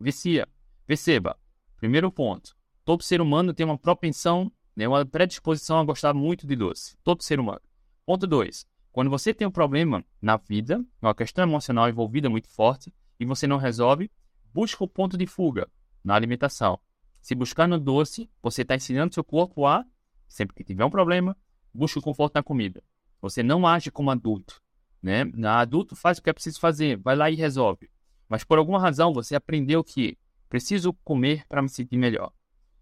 Vicia. 0.00 0.48
Perceba. 0.84 1.38
Primeiro 1.76 2.10
ponto. 2.10 2.56
Todo 2.84 3.04
ser 3.04 3.20
humano 3.20 3.54
tem 3.54 3.64
uma 3.64 3.78
propensão, 3.78 4.50
né, 4.74 4.88
uma 4.88 5.06
predisposição 5.06 5.78
a 5.78 5.84
gostar 5.84 6.14
muito 6.14 6.48
de 6.48 6.56
doce. 6.56 6.96
Todo 7.04 7.22
ser 7.22 7.38
humano. 7.38 7.62
Ponto 8.04 8.26
2. 8.26 8.66
Quando 8.90 9.08
você 9.08 9.32
tem 9.32 9.46
um 9.46 9.52
problema 9.52 10.04
na 10.20 10.36
vida, 10.36 10.84
uma 11.00 11.14
questão 11.14 11.44
emocional 11.44 11.88
envolvida 11.88 12.28
muito 12.28 12.48
forte, 12.48 12.92
e 13.20 13.24
você 13.24 13.46
não 13.46 13.56
resolve, 13.56 14.10
busca 14.52 14.82
o 14.82 14.88
ponto 14.88 15.16
de 15.16 15.28
fuga 15.28 15.70
na 16.02 16.16
alimentação. 16.16 16.76
Se 17.20 17.36
buscar 17.36 17.68
no 17.68 17.78
doce, 17.78 18.28
você 18.42 18.62
está 18.62 18.74
ensinando 18.74 19.14
seu 19.14 19.22
corpo 19.22 19.64
a 19.64 19.84
Sempre 20.32 20.56
que 20.56 20.64
tiver 20.64 20.82
um 20.82 20.88
problema, 20.88 21.36
busque 21.74 21.98
o 21.98 22.02
conforto 22.02 22.36
na 22.36 22.42
comida. 22.42 22.82
Você 23.20 23.42
não 23.42 23.66
age 23.66 23.90
como 23.90 24.10
adulto, 24.10 24.62
né? 25.02 25.30
Adulto 25.46 25.94
faz 25.94 26.16
o 26.16 26.22
que 26.22 26.30
é 26.30 26.32
preciso 26.32 26.58
fazer, 26.58 26.96
vai 26.96 27.14
lá 27.14 27.30
e 27.30 27.34
resolve. 27.34 27.90
Mas 28.26 28.42
por 28.42 28.56
alguma 28.56 28.80
razão 28.80 29.12
você 29.12 29.36
aprendeu 29.36 29.84
que 29.84 30.16
preciso 30.48 30.94
comer 31.04 31.46
para 31.46 31.60
me 31.60 31.68
sentir 31.68 31.98
melhor. 31.98 32.32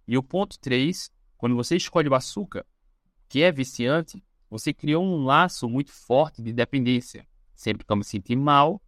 E 0.07 0.17
o 0.17 0.23
ponto 0.23 0.61
3, 0.61 1.11
quando 1.37 1.57
você 1.57 1.75
escolhe 1.75 2.09
o 2.09 2.15
açúcar, 2.15 2.65
que 3.29 3.43
é 3.43 3.51
viciante, 3.51 4.23
você 4.49 4.73
criou 4.73 5.05
um 5.05 5.25
laço 5.25 5.69
muito 5.69 5.91
forte 5.91 6.41
de 6.41 6.53
dependência. 6.53 7.27
Sempre 7.53 7.85
que 7.85 7.93
eu 7.93 7.97
me 7.97 8.05
sentir 8.05 8.37
mal, 8.37 8.81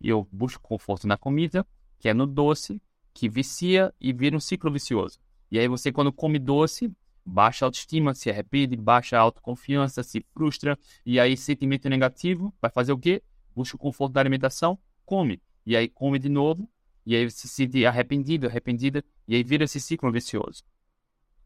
eu 0.00 0.28
busco 0.30 0.62
conforto 0.62 1.08
na 1.08 1.16
comida, 1.16 1.66
que 1.98 2.08
é 2.08 2.14
no 2.14 2.28
doce, 2.28 2.80
que 3.12 3.28
vicia 3.28 3.92
e 4.00 4.12
vira 4.12 4.36
um 4.36 4.40
ciclo 4.40 4.70
vicioso. 4.70 5.18
E 5.50 5.58
aí 5.58 5.66
você, 5.66 5.90
quando 5.90 6.12
come 6.12 6.38
doce, 6.38 6.94
baixa 7.24 7.64
autoestima, 7.64 8.14
se 8.14 8.30
arrepende, 8.30 8.76
baixa 8.76 9.18
autoconfiança, 9.18 10.02
se 10.02 10.24
frustra, 10.32 10.78
e 11.04 11.18
aí 11.18 11.36
sentimento 11.36 11.88
negativo, 11.88 12.54
vai 12.60 12.70
fazer 12.70 12.92
o 12.92 12.98
quê? 12.98 13.22
Busca 13.54 13.76
o 13.76 13.78
conforto 13.78 14.12
da 14.12 14.20
alimentação, 14.20 14.78
come. 15.04 15.40
E 15.64 15.76
aí 15.76 15.88
come 15.88 16.18
de 16.18 16.28
novo, 16.28 16.68
e 17.06 17.14
aí 17.14 17.30
se 17.30 17.48
sente 17.48 17.84
arrependido, 17.86 18.46
arrependida, 18.46 19.04
e 19.26 19.34
aí 19.34 19.42
vira 19.42 19.64
esse 19.64 19.80
ciclo 19.80 20.12
vicioso. 20.12 20.62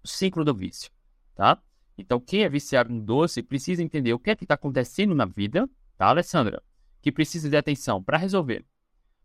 O 0.02 0.08
ciclo 0.08 0.44
do 0.44 0.54
vício, 0.54 0.90
tá? 1.34 1.60
Então, 1.96 2.20
quem 2.20 2.42
é 2.42 2.48
viciado 2.48 2.92
no 2.92 3.00
doce 3.00 3.42
precisa 3.42 3.82
entender 3.82 4.12
o 4.12 4.18
que 4.18 4.30
é 4.30 4.36
que 4.36 4.44
está 4.44 4.54
acontecendo 4.54 5.14
na 5.14 5.24
vida, 5.24 5.68
tá, 5.96 6.06
Alessandra? 6.06 6.62
Que 7.02 7.10
precisa 7.10 7.50
de 7.50 7.56
atenção 7.56 8.02
para 8.02 8.16
resolver. 8.16 8.64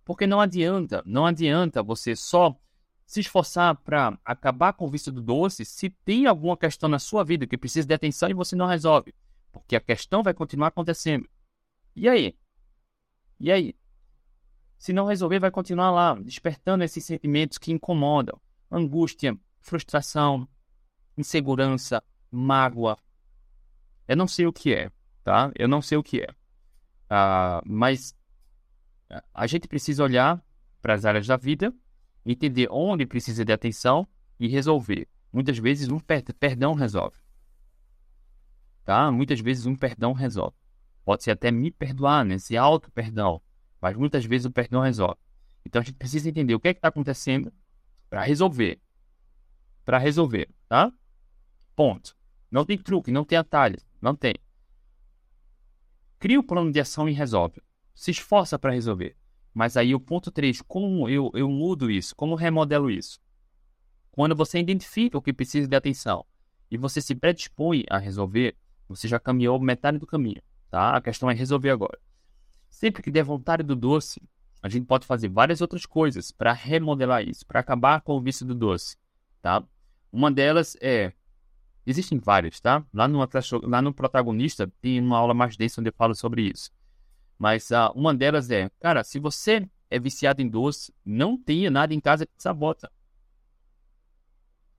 Porque 0.04 0.26
não 0.26 0.42
adianta, 0.42 1.04
não 1.06 1.26
adianta 1.26 1.84
você 1.84 2.16
só 2.16 2.58
se 3.06 3.20
esforçar 3.20 3.76
para 3.76 4.18
acabar 4.24 4.74
com 4.74 4.86
o 4.86 4.90
vício 4.90 5.12
do 5.12 5.22
doce 5.22 5.66
se 5.66 5.90
tem 5.90 6.26
alguma 6.26 6.58
questão 6.58 6.90
na 6.90 7.00
sua 7.00 7.24
vida 7.24 7.46
que 7.46 7.58
precisa 7.58 7.88
de 7.88 7.94
atenção 7.94 8.30
e 8.30 8.34
você 8.34 8.56
não 8.56 8.66
resolve. 8.66 9.14
Porque 9.52 9.76
a 9.76 9.82
questão 9.82 10.24
vai 10.24 10.34
continuar 10.34 10.68
acontecendo. 10.68 11.30
E 11.96 12.10
aí? 12.10 12.36
E 13.40 13.52
aí? 13.52 13.76
Se 14.78 14.92
não 14.92 15.06
resolver, 15.06 15.40
vai 15.40 15.52
continuar 15.52 15.92
lá, 15.92 16.16
despertando 16.16 16.84
esses 16.84 17.06
sentimentos 17.06 17.58
que 17.58 17.72
incomodam: 17.72 18.40
angústia, 18.72 19.38
frustração, 19.62 20.48
insegurança, 21.18 22.04
mágoa. 22.32 22.98
Eu 24.08 24.18
não 24.18 24.28
sei 24.28 24.46
o 24.46 24.54
que 24.54 24.74
é, 24.74 24.92
tá? 25.24 25.52
Eu 25.56 25.68
não 25.68 25.82
sei 25.82 25.98
o 25.98 26.04
que 26.04 26.22
é. 26.22 26.30
Uh, 27.06 27.62
mas 27.66 28.16
a 29.34 29.46
gente 29.46 29.68
precisa 29.68 30.04
olhar 30.04 30.44
para 30.82 30.96
as 30.96 31.06
áreas 31.06 31.28
da 31.28 31.38
vida 31.38 31.74
entender 32.26 32.68
onde 32.72 33.06
precisa 33.06 33.44
de 33.44 33.52
atenção 33.52 34.08
e 34.40 34.48
resolver. 34.48 35.08
Muitas 35.32 35.58
vezes 35.58 35.90
um 35.90 36.00
per 36.00 36.24
perdão 36.36 36.74
resolve. 36.74 37.18
Tá? 38.84 39.12
Muitas 39.12 39.40
vezes 39.40 39.66
um 39.66 39.76
perdão 39.76 40.14
resolve. 40.14 40.56
Pode 41.04 41.24
ser 41.24 41.32
até 41.32 41.52
me 41.52 41.72
perdoar, 41.72 42.24
né? 42.24 42.36
Esse 42.36 42.56
auto-perdão. 42.56 43.42
Mas 43.82 43.96
muitas 43.98 44.24
vezes 44.26 44.46
o 44.46 44.52
perdão 44.52 44.82
resolve. 44.82 45.20
Então 45.66 45.82
a 45.82 45.86
gente 45.86 45.96
precisa 45.96 46.30
entender 46.30 46.56
o 46.56 46.60
que 46.60 46.68
é 46.68 46.72
está 46.72 46.88
acontecendo 46.88 47.52
para 48.10 48.24
resolver. 48.24 48.80
Para 49.84 49.98
resolver, 49.98 50.50
tá? 50.68 50.92
Ponto. 51.76 52.16
Não 52.50 52.64
tem 52.64 52.78
truque, 52.78 53.12
não 53.12 53.26
tem 53.26 53.38
atalho. 53.38 53.80
Não 54.02 54.16
tem. 54.16 54.36
Cria 56.20 56.40
o 56.40 56.44
plano 56.44 56.72
de 56.72 56.80
ação 56.80 57.10
e 57.10 57.14
resolve. 57.14 57.62
Se 57.94 58.12
esforça 58.12 58.58
para 58.58 58.72
resolver. 58.72 59.18
Mas 59.54 59.78
aí 59.78 59.94
o 59.94 60.00
ponto 60.00 60.32
3, 60.32 60.62
como 60.62 61.08
eu, 61.08 61.32
eu 61.34 61.50
mudo 61.50 61.92
isso? 61.92 62.16
Como 62.16 62.36
remodelo 62.36 62.90
isso? 62.90 63.20
Quando 64.12 64.36
você 64.36 64.60
identifica 64.60 65.18
o 65.18 65.22
que 65.22 65.34
precisa 65.34 65.68
de 65.68 65.76
atenção 65.76 66.26
e 66.70 66.78
você 66.78 67.02
se 67.02 67.14
predispõe 67.14 67.84
a 67.90 67.98
resolver, 67.98 68.56
você 68.88 69.08
já 69.08 69.20
caminhou 69.20 69.60
metade 69.60 69.98
do 69.98 70.08
caminho, 70.08 70.42
tá? 70.70 70.96
A 70.96 71.02
questão 71.02 71.30
é 71.30 71.34
resolver 71.34 71.70
agora. 71.70 72.00
Sempre 72.70 73.04
que 73.04 73.12
der 73.12 73.24
vontade 73.24 73.64
do 73.64 73.76
doce, 73.76 74.22
a 74.62 74.70
gente 74.70 74.86
pode 74.86 75.06
fazer 75.06 75.30
várias 75.30 75.62
outras 75.62 75.86
coisas 75.86 76.32
para 76.32 76.54
remodelar 76.54 77.28
isso, 77.28 77.46
para 77.46 77.60
acabar 77.60 78.02
com 78.02 78.14
o 78.14 78.22
vício 78.22 78.46
do 78.46 78.56
doce, 78.56 78.98
tá? 79.42 79.64
Uma 80.12 80.32
delas 80.32 80.78
é 80.82 81.14
existem 81.86 82.18
várias, 82.18 82.60
tá? 82.60 82.84
Lá 82.94 83.08
no, 83.08 83.20
lá 83.64 83.82
no 83.82 83.94
protagonista 83.94 84.72
tem 84.82 85.00
uma 85.00 85.18
aula 85.18 85.34
mais 85.34 85.58
densa 85.58 85.82
onde 85.82 85.90
eu 85.90 85.94
falo 85.94 86.16
sobre 86.16 86.44
isso. 86.44 86.72
Mas 87.44 87.72
uh, 87.72 87.92
uma 87.94 88.16
delas 88.16 88.50
é, 88.50 88.72
cara, 88.80 89.04
se 89.04 89.20
você 89.20 89.70
é 89.90 90.00
viciado 90.00 90.42
em 90.42 90.48
doce, 90.48 90.94
não 91.04 91.38
tenha 91.38 91.70
nada 91.70 91.94
em 91.94 92.00
casa 92.00 92.26
que 92.26 92.32
sabota. 92.38 92.90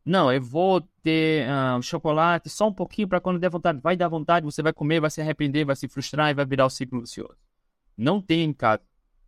Não, 0.03 0.33
eu 0.33 0.40
vou 0.40 0.81
ter 1.03 1.46
uh, 1.46 1.83
chocolate 1.83 2.48
só 2.48 2.68
um 2.68 2.72
pouquinho 2.72 3.07
para 3.07 3.20
quando 3.20 3.38
der 3.38 3.50
vontade. 3.50 3.81
Vai 3.83 3.98
dar 3.98 4.09
vontade, 4.09 4.46
você 4.46 4.62
vai 4.62 4.72
comer, 4.72 4.98
vai 4.98 5.11
se 5.11 5.20
arrepender, 5.20 5.66
vai 5.66 5.77
se 5.77 5.87
frustrar 5.88 6.31
e 6.31 6.35
vai 6.35 6.46
virar 6.46 6.64
o 6.64 6.70
ciclo 6.70 7.03
vicioso. 7.03 7.37
Não 7.98 8.18
tenha 8.18 8.44
em 8.44 8.55
casa. 8.55 8.81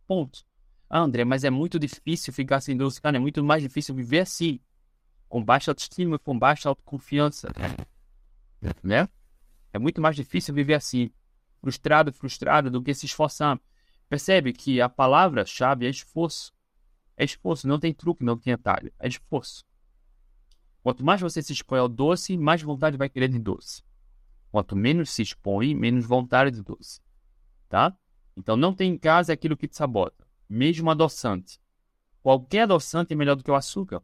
Ponto. 0.07 0.43
Ah, 0.89 1.01
André, 1.01 1.23
mas 1.23 1.43
é 1.43 1.51
muito 1.51 1.77
difícil 1.77 2.33
ficar 2.33 2.59
sem 2.59 2.75
doce. 2.75 2.99
Cara, 2.99 3.17
é 3.17 3.19
muito 3.19 3.43
mais 3.43 3.61
difícil 3.61 3.93
viver 3.93 4.21
assim. 4.21 4.59
Com 5.29 5.45
baixa 5.45 5.69
autoestima, 5.69 6.17
com 6.17 6.39
baixa 6.39 6.69
autoconfiança. 6.69 7.51
Né? 8.81 9.07
É 9.71 9.77
muito 9.77 10.01
mais 10.01 10.15
difícil 10.15 10.55
viver 10.55 10.73
assim. 10.73 11.11
Frustrado, 11.67 12.13
frustrado, 12.13 12.71
do 12.71 12.81
que 12.81 12.93
se 12.93 13.05
esforçar. 13.05 13.59
Percebe 14.07 14.53
que 14.53 14.79
a 14.79 14.87
palavra-chave 14.87 15.85
é 15.85 15.89
esforço. 15.89 16.53
É 17.17 17.25
esforço, 17.25 17.67
não 17.67 17.77
tem 17.77 17.93
truque, 17.93 18.23
não 18.23 18.37
tem 18.37 18.53
atalho. 18.53 18.89
É 18.97 19.05
esforço. 19.05 19.65
Quanto 20.81 21.03
mais 21.03 21.19
você 21.19 21.41
se 21.41 21.51
expõe 21.51 21.79
ao 21.79 21.89
doce, 21.89 22.37
mais 22.37 22.61
vontade 22.61 22.95
vai 22.95 23.09
querer 23.09 23.27
de 23.27 23.37
doce. 23.37 23.83
Quanto 24.49 24.77
menos 24.77 25.09
se 25.09 25.21
expõe, 25.21 25.75
menos 25.75 26.05
vontade 26.05 26.51
de 26.51 26.63
doce. 26.63 27.01
Tá? 27.67 27.93
Então 28.37 28.55
não 28.55 28.73
tem 28.73 28.93
em 28.93 28.97
casa 28.97 29.33
aquilo 29.33 29.57
que 29.57 29.67
te 29.67 29.75
sabota. 29.75 30.25
Mesmo 30.47 30.89
adoçante. 30.89 31.59
Qualquer 32.23 32.61
adoçante 32.61 33.11
é 33.11 33.15
melhor 33.17 33.35
do 33.35 33.43
que 33.43 33.51
o 33.51 33.55
açúcar. 33.55 34.01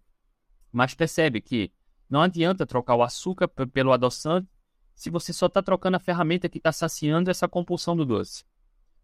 Mas 0.70 0.94
percebe 0.94 1.40
que 1.40 1.72
não 2.10 2.22
adianta 2.22 2.66
trocar 2.66 2.96
o 2.96 3.04
açúcar 3.04 3.48
pelo 3.48 3.94
adoçante 3.94 4.50
se 4.94 5.10
você 5.10 5.34
só 5.34 5.48
está 5.48 5.62
trocando 5.62 5.98
a 5.98 6.00
ferramenta 6.00 6.50
que 6.50 6.58
está 6.58 6.72
saciando 6.72 7.32
essa 7.32 7.48
compulsão 7.48 7.96
do 7.96 8.06
doce. 8.06 8.44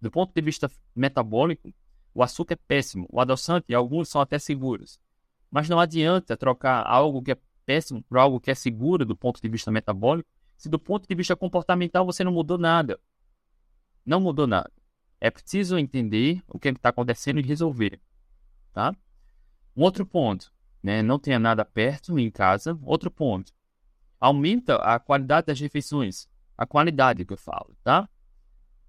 Do 0.01 0.09
ponto 0.09 0.33
de 0.33 0.41
vista 0.41 0.71
metabólico, 0.95 1.73
o 2.13 2.23
açúcar 2.23 2.53
é 2.53 2.57
péssimo, 2.67 3.07
o 3.11 3.19
adoçante, 3.19 3.73
alguns 3.73 4.09
são 4.09 4.21
até 4.21 4.39
seguros. 4.39 4.99
Mas 5.51 5.67
não 5.67 5.79
adianta 5.79 6.37
trocar 6.37 6.85
algo 6.85 7.21
que 7.21 7.31
é 7.31 7.37
péssimo 7.65 8.01
por 8.03 8.17
algo 8.17 8.39
que 8.39 8.51
é 8.51 8.55
seguro 8.55 9.05
do 9.05 9.15
ponto 9.15 9.41
de 9.41 9.47
vista 9.47 9.71
metabólico, 9.71 10.29
se 10.57 10.69
do 10.69 10.79
ponto 10.79 11.07
de 11.07 11.15
vista 11.15 11.35
comportamental 11.35 12.05
você 12.05 12.23
não 12.23 12.31
mudou 12.31 12.57
nada. 12.57 12.99
Não 14.05 14.19
mudou 14.19 14.47
nada. 14.47 14.71
É 15.21 15.29
preciso 15.29 15.77
entender 15.77 16.41
o 16.47 16.57
que 16.57 16.69
é 16.69 16.71
está 16.71 16.89
acontecendo 16.89 17.39
e 17.39 17.43
resolver. 17.43 17.99
Tá? 18.73 18.95
Um 19.75 19.83
outro 19.83 20.05
ponto, 20.05 20.51
né? 20.81 21.01
não 21.01 21.19
tenha 21.19 21.39
nada 21.39 21.63
perto 21.63 22.17
em 22.17 22.31
casa. 22.31 22.77
Outro 22.83 23.11
ponto, 23.11 23.53
aumenta 24.19 24.75
a 24.77 24.99
qualidade 24.99 25.47
das 25.47 25.59
refeições. 25.59 26.27
A 26.57 26.65
qualidade 26.65 27.23
que 27.23 27.33
eu 27.33 27.37
falo, 27.37 27.75
tá? 27.83 28.09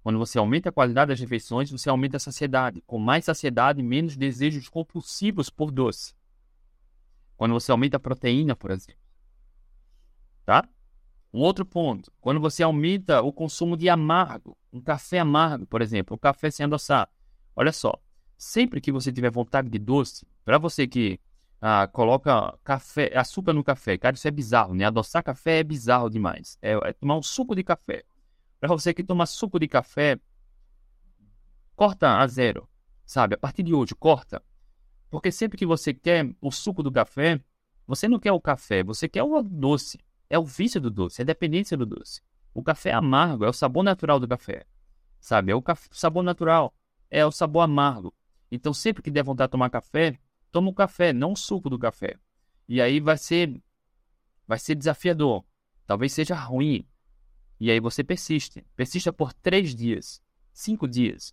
Quando 0.03 0.17
você 0.17 0.37
aumenta 0.37 0.69
a 0.69 0.71
qualidade 0.71 1.09
das 1.09 1.19
refeições, 1.19 1.69
você 1.69 1.89
aumenta 1.89 2.17
a 2.17 2.19
saciedade. 2.19 2.81
Com 2.87 2.97
mais 2.97 3.25
saciedade, 3.25 3.83
menos 3.83 4.17
desejos 4.17 4.67
compulsivos 4.67 5.49
por 5.49 5.71
doce. 5.71 6.13
Quando 7.37 7.53
você 7.53 7.71
aumenta 7.71 7.97
a 7.97 7.99
proteína, 7.99 8.55
por 8.55 8.71
exemplo. 8.71 8.99
Tá? 10.45 10.67
Um 11.33 11.39
outro 11.39 11.65
ponto, 11.65 12.11
quando 12.19 12.41
você 12.41 12.61
aumenta 12.61 13.21
o 13.21 13.31
consumo 13.31 13.77
de 13.77 13.87
amargo, 13.87 14.57
um 14.73 14.81
café 14.81 15.19
amargo, 15.19 15.65
por 15.65 15.81
exemplo, 15.81 16.15
um 16.15 16.19
café 16.19 16.51
sem 16.51 16.65
adoçar. 16.65 17.09
Olha 17.55 17.71
só, 17.71 17.93
sempre 18.37 18.81
que 18.81 18.91
você 18.91 19.13
tiver 19.13 19.31
vontade 19.31 19.69
de 19.69 19.79
doce, 19.79 20.25
para 20.43 20.57
você 20.57 20.85
que 20.85 21.19
ah, 21.61 21.87
coloca 21.87 22.57
café, 22.63 23.15
açúcar 23.15 23.53
no 23.53 23.63
café, 23.63 23.95
cara, 23.95 24.15
isso 24.15 24.27
é 24.27 24.31
bizarro, 24.31 24.73
né? 24.73 24.85
Adoçar 24.85 25.23
café 25.23 25.59
é 25.59 25.63
bizarro 25.63 26.09
demais. 26.09 26.57
É, 26.59 26.71
é 26.71 26.93
tomar 26.93 27.15
um 27.15 27.21
suco 27.21 27.55
de 27.55 27.63
café. 27.63 28.03
Para 28.59 28.69
você 28.69 28.91
que 28.95 29.03
toma 29.03 29.27
suco 29.27 29.59
de 29.59 29.67
café, 29.67 30.19
corta 31.75 32.17
a 32.17 32.27
zero, 32.27 32.67
sabe? 33.05 33.35
A 33.35 33.37
partir 33.37 33.61
de 33.61 33.75
hoje, 33.75 33.93
corta. 33.93 34.41
Porque 35.11 35.31
sempre 35.31 35.55
que 35.55 35.65
você 35.65 35.93
quer 35.93 36.33
o 36.41 36.51
suco 36.51 36.81
do 36.81 36.91
café, 36.91 37.39
você 37.85 38.07
não 38.07 38.17
quer 38.17 38.31
o 38.31 38.41
café, 38.41 38.83
você 38.83 39.07
quer 39.07 39.21
o 39.21 39.43
doce. 39.43 39.99
É 40.29 40.39
o 40.39 40.45
vício 40.45 40.81
do 40.81 40.89
doce, 40.89 41.21
é 41.21 41.23
a 41.23 41.25
dependência 41.25 41.77
do 41.77 41.85
doce. 41.85 42.21
O 42.55 42.63
café 42.63 42.91
amargo 42.91 43.45
é 43.45 43.49
o 43.49 43.53
sabor 43.53 43.83
natural 43.83 44.19
do 44.19 44.27
café, 44.27 44.65
sabe? 45.19 45.51
É 45.51 45.55
o 45.55 45.63
sabor 45.91 46.23
natural, 46.23 46.73
é 47.09 47.23
o 47.23 47.31
sabor 47.31 47.61
amargo. 47.61 48.13
Então, 48.51 48.73
sempre 48.73 49.03
que 49.03 49.11
der 49.11 49.23
vontade 49.23 49.49
de 49.49 49.51
tomar 49.51 49.69
café, 49.69 50.17
toma 50.51 50.69
o 50.69 50.73
café, 50.73 51.13
não 51.13 51.33
o 51.33 51.37
suco 51.37 51.69
do 51.69 51.79
café. 51.79 52.15
E 52.67 52.81
aí 52.81 52.99
vai 52.99 53.17
ser, 53.17 53.61
vai 54.47 54.59
ser 54.59 54.75
desafiador. 54.75 55.43
Talvez 55.85 56.13
seja 56.13 56.35
ruim, 56.35 56.85
e 57.61 57.69
aí 57.69 57.79
você 57.79 58.03
persiste. 58.03 58.65
Persista 58.75 59.13
por 59.13 59.31
três 59.33 59.75
dias, 59.75 60.19
cinco 60.51 60.87
dias. 60.87 61.31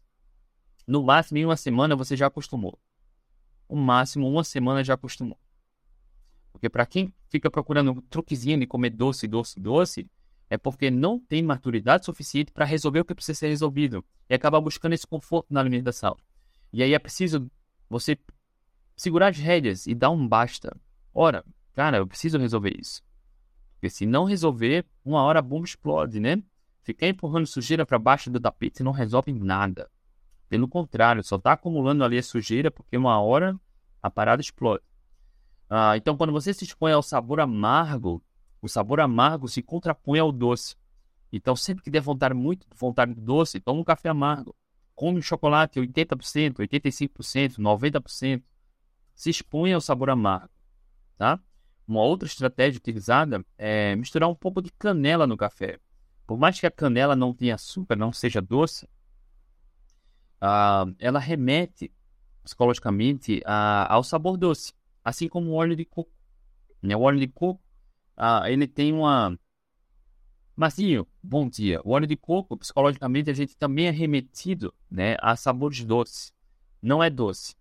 No 0.87 1.03
máximo, 1.03 1.39
em 1.39 1.47
uma 1.47 1.57
semana 1.57 1.97
você 1.97 2.15
já 2.15 2.27
acostumou. 2.27 2.79
No 3.67 3.77
máximo, 3.77 4.29
uma 4.29 4.45
semana 4.45 4.85
já 4.85 4.93
acostumou. 4.93 5.41
Porque 6.53 6.69
para 6.69 6.85
quem 6.85 7.15
fica 7.31 7.51
procurando 7.51 7.93
um 7.93 8.01
truquezinho 8.03 8.61
de 8.61 8.67
comer 8.67 8.91
doce, 8.91 9.27
doce, 9.27 9.59
doce, 9.59 10.11
é 10.51 10.59
porque 10.59 10.91
não 10.91 11.19
tem 11.19 11.43
maturidade 11.43 12.05
suficiente 12.05 12.53
para 12.53 12.67
resolver 12.67 13.01
o 13.01 13.05
que 13.07 13.15
precisa 13.15 13.39
ser 13.39 13.49
resolvido. 13.49 14.05
E 14.29 14.35
acaba 14.35 14.61
buscando 14.61 14.93
esse 14.93 15.07
conforto 15.07 15.47
na 15.49 15.61
alimentação. 15.61 16.15
E 16.71 16.83
aí 16.83 16.93
é 16.93 16.99
preciso 16.99 17.51
você 17.89 18.19
segurar 18.99 19.29
as 19.29 19.39
rédeas 19.39 19.87
e 19.87 19.95
dar 19.95 20.11
um 20.11 20.27
basta. 20.27 20.77
Ora, 21.15 21.45
cara, 21.73 21.99
eu 21.99 22.07
preciso 22.07 22.37
resolver 22.37 22.77
isso. 22.79 23.01
Porque 23.75 23.89
se 23.89 24.05
não 24.05 24.25
resolver, 24.25 24.85
uma 25.05 25.23
hora 25.23 25.39
a 25.39 25.43
bomba 25.43 25.65
explode, 25.65 26.19
né? 26.19 26.43
Ficar 26.83 27.07
empurrando 27.07 27.47
sujeira 27.47 27.87
para 27.87 27.99
baixo 27.99 28.29
do 28.29 28.41
tapete 28.41 28.83
não 28.83 28.91
resolve 28.91 29.33
nada. 29.33 29.89
Pelo 30.49 30.67
contrário, 30.67 31.23
só 31.23 31.37
está 31.37 31.53
acumulando 31.53 32.03
ali 32.03 32.19
a 32.19 32.23
sujeira 32.23 32.71
porque 32.71 32.97
uma 32.97 33.21
hora 33.21 33.59
a 34.03 34.11
parada 34.11 34.43
explode. 34.43 34.83
Ah, 35.71 35.97
então, 35.97 36.17
quando 36.17 36.33
você 36.33 36.53
se 36.53 36.65
expõe 36.65 36.93
ao 36.93 37.03
sabor 37.03 37.41
amargo, 37.41 38.23
o 38.61 38.69
sabor 38.69 38.99
amargo 39.01 39.47
se 39.47 39.63
contrapõe 39.63 40.19
ao 40.19 40.33
doce. 40.33 40.75
Então, 41.33 41.55
sempre 41.55 41.85
que 41.85 41.91
der 41.91 42.01
vontade 42.01 42.35
muito 42.35 42.67
vontade 42.75 43.15
de 43.15 43.21
doce, 43.21 43.61
toma 43.61 43.81
um 43.81 43.85
café 43.85 44.09
amargo. 44.09 44.57
Come 44.95 45.19
um 45.19 45.23
chocolate 45.23 45.79
80%, 45.79 46.55
85%, 46.55 47.59
90%. 47.59 48.43
Se 49.19 49.31
expõe 49.31 49.73
ao 49.73 49.81
sabor 49.81 50.11
amargo, 50.11 50.49
tá? 51.17 51.41
Uma 51.89 52.03
outra 52.03 52.29
estratégia 52.29 52.79
utilizada 52.79 53.45
é 53.59 53.97
misturar 53.97 54.29
um 54.29 54.35
pouco 54.35 54.63
de 54.63 54.71
canela 54.71 55.27
no 55.27 55.37
café. 55.37 55.81
Por 56.25 56.39
mais 56.39 56.61
que 56.61 56.67
a 56.69 56.71
canela 56.71 57.17
não 57.17 57.35
tenha 57.35 57.57
açúcar, 57.57 57.97
não 57.97 58.13
seja 58.13 58.41
doce, 58.41 58.87
uh, 60.41 60.95
ela 61.01 61.19
remete 61.19 61.93
psicologicamente 62.45 63.43
ao 63.45 64.05
sabor 64.05 64.37
doce, 64.37 64.73
assim 65.05 65.29
como 65.29 65.51
o 65.51 65.55
óleo 65.55 65.75
de 65.75 65.85
coco. 65.85 66.13
Né? 66.81 66.95
O 66.95 67.01
óleo 67.01 67.19
de 67.19 67.27
coco 67.27 67.61
uh, 68.17 68.47
ele 68.47 68.69
tem 68.69 68.93
uma. 68.93 69.37
Marcinho, 70.55 71.09
bom 71.21 71.49
dia. 71.49 71.81
O 71.85 71.91
óleo 71.91 72.07
de 72.07 72.17
coco, 72.17 72.57
psicologicamente, 72.57 73.31
a 73.31 73.35
gente 73.35 73.57
também 73.57 73.89
é 73.89 73.91
remetido 73.91 74.73
né, 74.89 75.17
a 75.21 75.35
sabores 75.35 75.85
doces. 75.85 76.33
Não 76.81 77.03
é 77.03 77.11
doce, 77.11 77.57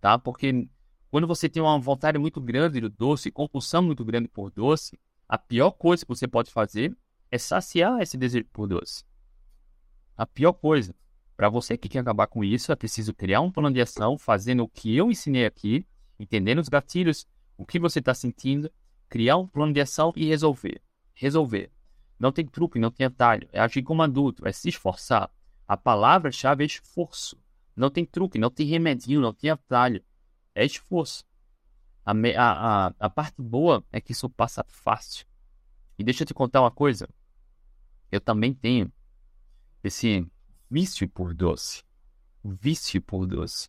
tá? 0.00 0.16
Porque 0.16 0.68
quando 1.14 1.28
você 1.28 1.48
tem 1.48 1.62
uma 1.62 1.78
vontade 1.78 2.18
muito 2.18 2.40
grande 2.40 2.80
do 2.80 2.90
doce, 2.90 3.30
compulsão 3.30 3.80
muito 3.80 4.04
grande 4.04 4.26
por 4.26 4.50
doce, 4.50 4.98
a 5.28 5.38
pior 5.38 5.70
coisa 5.70 6.04
que 6.04 6.08
você 6.08 6.26
pode 6.26 6.50
fazer 6.50 6.92
é 7.30 7.38
saciar 7.38 8.02
esse 8.02 8.16
desejo 8.16 8.46
por 8.52 8.66
doce. 8.66 9.04
A 10.16 10.26
pior 10.26 10.54
coisa. 10.54 10.92
Para 11.36 11.48
você 11.48 11.78
que 11.78 11.88
quer 11.88 12.00
acabar 12.00 12.26
com 12.26 12.42
isso, 12.42 12.72
é 12.72 12.74
preciso 12.74 13.14
criar 13.14 13.42
um 13.42 13.52
plano 13.52 13.72
de 13.72 13.80
ação, 13.80 14.18
fazendo 14.18 14.64
o 14.64 14.68
que 14.68 14.96
eu 14.96 15.08
ensinei 15.08 15.46
aqui, 15.46 15.86
entendendo 16.18 16.58
os 16.58 16.68
gatilhos, 16.68 17.28
o 17.56 17.64
que 17.64 17.78
você 17.78 18.00
está 18.00 18.12
sentindo, 18.12 18.68
criar 19.08 19.36
um 19.36 19.46
plano 19.46 19.72
de 19.72 19.80
ação 19.80 20.12
e 20.16 20.26
resolver. 20.26 20.82
Resolver. 21.14 21.70
Não 22.18 22.32
tem 22.32 22.44
truque, 22.44 22.80
não 22.80 22.90
tem 22.90 23.06
atalho. 23.06 23.48
É 23.52 23.60
agir 23.60 23.84
como 23.84 24.02
adulto, 24.02 24.48
é 24.48 24.50
se 24.50 24.68
esforçar. 24.68 25.30
A 25.64 25.76
palavra-chave 25.76 26.64
é 26.64 26.66
esforço. 26.66 27.40
Não 27.76 27.88
tem 27.88 28.04
truque, 28.04 28.36
não 28.36 28.50
tem 28.50 28.66
remedinho, 28.66 29.20
não 29.20 29.32
tem 29.32 29.50
atalho 29.50 30.02
é 30.54 30.64
esforço. 30.64 31.24
A, 32.04 32.12
a, 32.12 32.94
a, 32.98 33.10
parte 33.10 33.40
boa 33.40 33.82
é 33.90 34.00
que 34.00 34.12
isso 34.12 34.28
passa 34.28 34.64
fácil. 34.68 35.26
E 35.98 36.04
deixa 36.04 36.22
eu 36.22 36.26
te 36.26 36.34
contar 36.34 36.60
uma 36.60 36.70
coisa. 36.70 37.08
Eu 38.12 38.20
também 38.20 38.52
tenho 38.52 38.92
esse 39.82 40.26
vício 40.70 41.08
por 41.08 41.34
doce. 41.34 41.82
Vício 42.44 43.00
por 43.00 43.26
doce. 43.26 43.68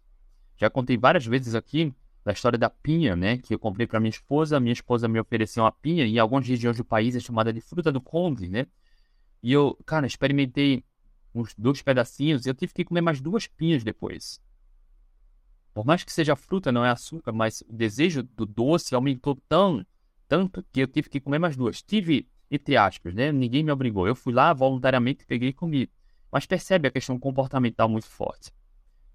Já 0.57 0.69
contei 0.69 0.97
várias 0.97 1.25
vezes 1.25 1.55
aqui 1.55 1.93
da 2.25 2.33
história 2.33 2.57
da 2.57 2.69
pinha, 2.69 3.15
né? 3.15 3.37
Que 3.37 3.53
eu 3.53 3.59
comprei 3.59 3.87
para 3.87 3.99
minha 3.99 4.09
esposa. 4.09 4.59
Minha 4.59 4.73
esposa 4.73 5.07
me 5.07 5.19
ofereceu 5.19 5.63
uma 5.63 5.71
pinha. 5.71 6.05
E 6.05 6.15
em 6.15 6.19
algumas 6.19 6.47
regiões 6.47 6.77
do 6.77 6.83
país 6.83 7.15
é 7.15 7.19
chamada 7.19 7.53
de 7.53 7.61
fruta 7.61 7.91
do 7.91 8.01
conde, 8.01 8.49
né? 8.49 8.67
E 9.41 9.53
eu, 9.53 9.77
cara, 9.85 10.07
experimentei 10.07 10.83
uns 11.33 11.53
dois 11.55 11.81
pedacinhos. 11.81 12.45
E 12.45 12.49
eu 12.49 12.53
tive 12.53 12.73
que 12.73 12.83
comer 12.83 13.01
mais 13.01 13.21
duas 13.21 13.47
pinhas 13.47 13.83
depois. 13.83 14.41
Por 15.75 15.85
mais 15.85 16.05
que 16.05 16.13
seja 16.13 16.37
fruta, 16.37 16.71
não 16.71 16.85
é 16.85 16.89
açúcar, 16.89 17.33
mas 17.33 17.61
o 17.67 17.73
desejo 17.73 18.23
do 18.23 18.45
doce 18.45 18.95
aumentou 18.95 19.35
tão, 19.49 19.85
tanto 20.25 20.65
que 20.71 20.79
eu 20.79 20.87
tive 20.87 21.09
que 21.09 21.19
comer 21.19 21.37
mais 21.37 21.57
duas. 21.57 21.83
Tive, 21.83 22.29
entre 22.49 22.77
aspas, 22.77 23.13
né? 23.13 23.29
Ninguém 23.29 23.61
me 23.61 23.73
obrigou. 23.73 24.07
Eu 24.07 24.15
fui 24.15 24.33
lá 24.33 24.53
voluntariamente, 24.53 25.25
peguei 25.25 25.49
e 25.49 25.53
comi. 25.53 25.89
Mas 26.31 26.45
percebe 26.45 26.87
a 26.87 26.91
questão 26.91 27.19
comportamental 27.19 27.89
muito 27.89 28.07
forte. 28.07 28.53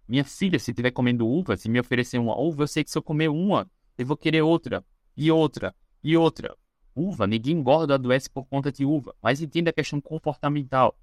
Minha 0.07 0.23
filha, 0.23 0.59
se 0.59 0.71
estiver 0.71 0.91
comendo 0.91 1.27
uva, 1.27 1.57
se 1.57 1.67
me 1.67 1.81
oferecer 1.81 2.19
uma 2.19 2.39
uva, 2.39 2.65
eu 2.65 2.69
sei 2.69 2.85
que 2.85 2.91
se 2.91 2.99
eu 2.99 3.03
comer 3.03 3.31
uma, 3.31 3.67
eu 3.97 4.05
vou 4.05 4.17
querer 4.17 4.43
outra, 4.43 4.85
e 5.17 5.33
outra, 5.33 5.75
e 6.05 6.15
outra. 6.15 6.55
Uva, 6.95 7.27
ninguém 7.27 7.57
engorda 7.57 7.95
adoece 7.95 8.29
por 8.29 8.45
conta 8.45 8.71
de 8.71 8.85
uva. 8.85 9.15
Mas 9.23 9.41
entenda 9.41 9.71
a 9.71 9.73
questão 9.73 9.99
comportamental, 9.99 10.95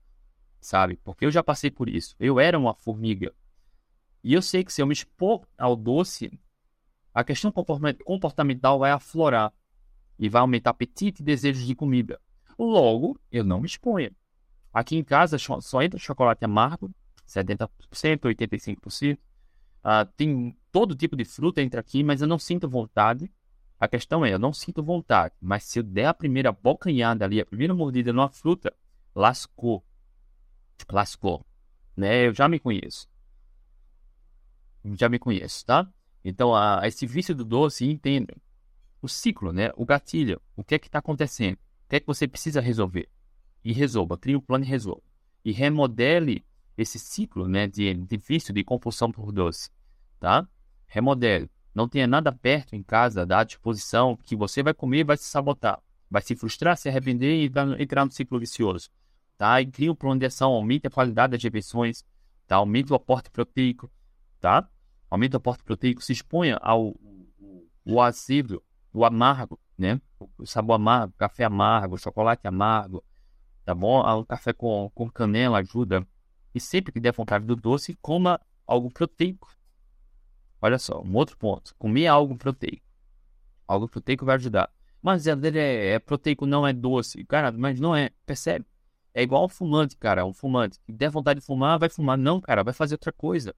sabe? 0.62 1.00
Porque 1.04 1.26
eu 1.26 1.32
já 1.32 1.42
passei 1.42 1.72
por 1.72 1.90
isso. 1.90 2.16
Eu 2.20 2.40
era 2.40 2.60
uma 2.60 2.76
formiga. 2.76 3.34
E 4.28 4.34
eu 4.34 4.42
sei 4.42 4.62
que 4.62 4.74
se 4.74 4.82
eu 4.82 4.86
me 4.86 4.92
expor 4.92 5.48
ao 5.58 5.74
doce, 5.74 6.38
a 7.14 7.24
questão 7.24 7.50
comportamental 7.50 8.78
vai 8.78 8.92
aflorar 8.92 9.54
e 10.20 10.28
vai 10.28 10.42
aumentar 10.42 10.72
apetite 10.72 11.22
e 11.22 11.26
desejos 11.26 11.66
de 11.66 11.74
comida. 11.74 12.20
Logo, 12.60 13.18
eu 13.32 13.46
não 13.46 13.62
me 13.62 13.68
exponho. 13.68 14.14
Aqui 14.74 14.98
em 14.98 15.04
casa 15.06 15.38
só 15.38 15.82
entra 15.82 15.98
chocolate 15.98 16.44
amargo, 16.44 16.94
70%, 17.26 17.70
85%. 17.90 19.16
Uh, 19.16 20.12
tem 20.18 20.58
todo 20.74 20.94
tipo 20.94 21.16
de 21.16 21.24
fruta 21.24 21.62
entra 21.62 21.80
aqui, 21.80 22.04
mas 22.04 22.22
eu 22.22 22.28
não 22.28 22.38
sinto 22.38 22.68
vontade. 22.68 23.32
A 23.80 23.88
questão 23.88 24.26
é, 24.26 24.34
eu 24.34 24.40
não 24.40 24.52
sinto 24.52 24.84
vontade, 24.84 25.36
mas 25.40 25.64
se 25.64 25.80
eu 25.80 25.84
der 25.84 26.08
a 26.08 26.14
primeira 26.14 26.52
bocanhada 26.52 27.24
ali, 27.24 27.40
a 27.40 27.46
primeira 27.46 27.74
mordida 27.74 28.12
numa 28.12 28.28
fruta, 28.28 28.76
lascou. 29.16 29.86
Lascou. 30.92 31.46
Né? 31.96 32.28
Eu 32.28 32.34
já 32.34 32.50
me 32.50 32.60
conheço. 32.60 33.08
Já 34.96 35.10
me 35.10 35.20
conheço, 35.20 35.66
tá? 35.66 35.88
Então, 36.24 36.56
a, 36.56 36.82
esse 36.86 37.06
vício 37.06 37.34
do 37.34 37.46
doce, 37.46 37.86
entenda. 37.86 38.36
O 39.02 39.08
ciclo, 39.08 39.52
né? 39.52 39.72
O 39.76 39.86
gatilho. 39.86 40.42
O 40.56 40.64
que 40.64 40.76
é 40.76 40.80
que 40.80 40.88
está 40.88 41.00
acontecendo? 41.00 41.56
O 41.56 41.90
que 41.90 41.96
é 41.96 42.00
que 42.00 42.08
você 42.08 42.28
precisa 42.28 42.62
resolver? 42.62 43.10
E 43.64 43.72
resolva. 43.72 44.18
Crie 44.18 44.36
um 44.36 44.42
plano 44.42 44.64
e 44.64 44.68
resolva. 44.68 45.04
E 45.44 45.52
remodele 45.52 46.46
esse 46.78 47.00
ciclo, 47.00 47.48
né? 47.48 47.68
De, 47.68 47.94
de 47.94 48.18
vício, 48.18 48.54
de 48.54 48.64
compulsão 48.64 49.12
por 49.12 49.32
doce, 49.32 49.70
tá? 50.20 50.48
Remodele. 50.86 51.50
Não 51.74 51.88
tenha 51.88 52.08
nada 52.08 52.32
perto 52.32 52.76
em 52.76 52.82
casa 52.82 53.26
da 53.26 53.44
disposição 53.44 54.18
que 54.24 54.36
você 54.36 54.64
vai 54.64 54.74
comer 54.74 55.00
e 55.00 55.04
vai 55.04 55.16
se 55.16 55.26
sabotar. 55.26 55.80
Vai 56.10 56.22
se 56.22 56.36
frustrar, 56.36 56.76
se 56.76 56.90
arrepender 56.90 57.44
e 57.44 57.50
vai 57.50 57.82
entrar 57.82 58.04
no 58.04 58.12
ciclo 58.12 58.40
vicioso. 58.40 58.90
Tá? 59.38 59.62
E 59.62 59.68
cria 59.68 59.92
um 59.92 59.96
plano 59.96 60.20
de 60.20 60.26
ação, 60.26 60.54
aumente 60.54 60.88
a 60.88 60.90
qualidade 60.90 61.32
das 61.34 61.44
refeições, 61.44 62.04
tá? 62.48 62.56
aumente 62.56 62.92
o 62.92 62.96
aporte 62.96 63.30
proteico, 63.30 63.92
tá? 64.40 64.68
Aumente 65.10 65.36
o 65.36 65.38
aporte 65.38 65.64
proteico, 65.64 66.02
se 66.02 66.14
exponha 66.14 66.58
ao 66.62 66.96
o 67.86 68.02
azedo, 68.02 68.62
o 68.94 69.06
amargo, 69.06 69.60
né? 69.78 70.02
O 70.38 70.46
sabor 70.46 70.74
amargo, 70.74 71.14
café 71.18 71.46
amargo, 71.46 71.98
chocolate 71.98 72.46
amargo, 72.48 73.04
tá 73.64 73.74
bom? 73.74 74.00
O 74.02 74.26
café 74.26 74.52
com, 74.52 74.92
com 74.94 75.10
canela 75.10 75.60
ajuda. 75.60 76.06
E 76.54 76.60
sempre 76.60 76.92
que 76.92 77.00
der 77.00 77.14
vontade 77.14 77.46
do 77.46 77.56
doce, 77.56 77.98
coma 78.02 78.42
algo 78.66 78.92
proteico, 78.92 79.48
Olha 80.62 80.80
só, 80.80 81.02
um 81.02 81.14
outro 81.16 81.38
ponto. 81.38 81.76
Comer 81.78 82.08
algo 82.08 82.36
proteico. 82.36 82.84
Algo 83.68 83.88
proteico 83.88 84.26
vai 84.26 84.36
ajudar. 84.36 84.72
Mas 85.02 85.28
é, 85.28 85.34
é 85.94 86.00
proteico, 86.00 86.46
não 86.46 86.66
é 86.66 86.74
doce. 86.74 87.24
Cara, 87.26 87.52
mas 87.52 87.80
não 87.80 87.96
é. 87.96 88.10
Percebe? 88.26 88.66
É 89.14 89.22
igual 89.22 89.46
um 89.46 89.50
fumante, 89.50 89.96
cara. 89.98 90.26
Um 90.26 90.34
fumante. 90.34 90.78
Se 90.78 90.92
der 90.92 91.10
vontade 91.10 91.40
de 91.40 91.46
fumar, 91.46 91.78
vai 91.78 91.90
fumar. 91.90 92.18
Não, 92.18 92.42
cara, 92.42 92.64
vai 92.64 92.74
fazer 92.74 92.96
outra 92.96 93.12
coisa. 93.12 93.56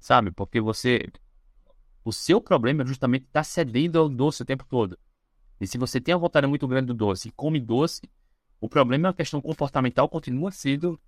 Sabe? 0.00 0.30
Porque 0.32 0.60
você. 0.60 1.06
O 2.02 2.12
seu 2.12 2.40
problema 2.40 2.82
é 2.82 2.86
justamente 2.86 3.26
estar 3.26 3.40
tá 3.40 3.44
cedendo 3.44 3.98
ao 3.98 4.08
doce 4.08 4.42
o 4.42 4.46
tempo 4.46 4.64
todo. 4.64 4.98
E 5.60 5.66
se 5.66 5.76
você 5.76 6.00
tem 6.00 6.14
a 6.14 6.18
vontade 6.18 6.46
muito 6.46 6.66
grande 6.66 6.86
do 6.86 6.94
doce 6.94 7.28
e 7.28 7.32
come 7.32 7.60
doce, 7.60 8.00
o 8.58 8.68
problema 8.68 9.08
é 9.08 9.10
a 9.10 9.14
questão 9.14 9.40
comportamental 9.40 10.08
continua 10.08 10.50
sendo, 10.50 10.98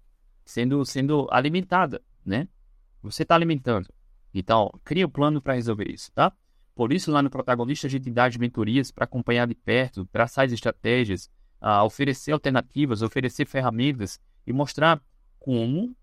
sendo, 0.44 0.85
sendo 0.85 1.26
alimentada, 1.31 2.02
né? 2.24 2.46
Você 3.02 3.22
está 3.22 3.35
alimentando. 3.35 3.88
Então, 4.35 4.70
cria 4.85 5.07
um 5.07 5.11
plano 5.11 5.40
para 5.40 5.55
resolver 5.55 5.90
isso, 5.90 6.12
tá? 6.12 6.33
Por 6.74 6.92
isso, 6.92 7.11
lá 7.11 7.22
no 7.22 7.31
protagonista, 7.31 7.87
a 7.87 7.90
gente 7.90 8.11
dá 8.11 8.26
as 8.26 8.37
mentorias 8.37 8.90
para 8.90 9.05
acompanhar 9.05 9.46
de 9.46 9.55
perto, 9.55 10.05
traçar 10.07 10.44
as 10.44 10.52
estratégias, 10.52 11.31
oferecer 11.85 12.33
alternativas, 12.33 13.02
oferecer 13.02 13.46
ferramentas 13.46 14.18
e 14.46 14.52
mostrar 14.52 15.00
como 15.38 15.94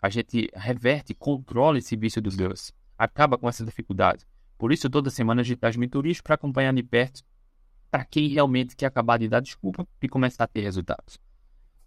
a 0.00 0.08
gente 0.08 0.48
reverte, 0.54 1.14
controla 1.14 1.78
esse 1.78 1.96
vício 1.96 2.22
dos 2.22 2.36
doces, 2.36 2.72
acaba 2.96 3.36
com 3.36 3.48
essa 3.48 3.64
dificuldade. 3.64 4.26
Por 4.56 4.72
isso, 4.72 4.90
toda 4.90 5.10
semana 5.10 5.40
a 5.40 5.44
gente 5.44 5.64
as 5.64 5.76
mentorias 5.76 6.20
para 6.20 6.34
acompanhar 6.34 6.74
de 6.74 6.82
perto 6.82 7.22
para 7.90 8.04
quem 8.04 8.28
realmente 8.28 8.76
quer 8.76 8.86
acabar 8.86 9.18
de 9.18 9.28
dar 9.28 9.40
desculpa 9.40 9.86
e 10.00 10.08
começar 10.08 10.44
a 10.44 10.46
ter 10.46 10.60
resultados. 10.60 11.18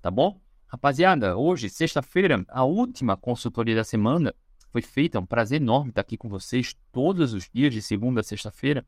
Tá 0.02 0.12
bom? 0.12 0.40
Rapaziada, 0.68 1.38
hoje, 1.38 1.70
sexta-feira, 1.70 2.44
a 2.50 2.64
última 2.64 3.16
consultoria 3.16 3.76
da 3.76 3.84
semana 3.84 4.34
foi 4.70 4.82
feita. 4.82 5.18
É 5.18 5.22
um 5.22 5.26
prazer 5.26 5.62
enorme 5.62 5.92
estar 5.92 6.02
aqui 6.02 6.18
com 6.18 6.28
vocês 6.28 6.76
todos 6.92 7.34
os 7.34 7.50
dias, 7.54 7.74
de 7.74 7.82
segunda 7.82 8.20
a 8.20 8.24
sexta-feira. 8.24 8.86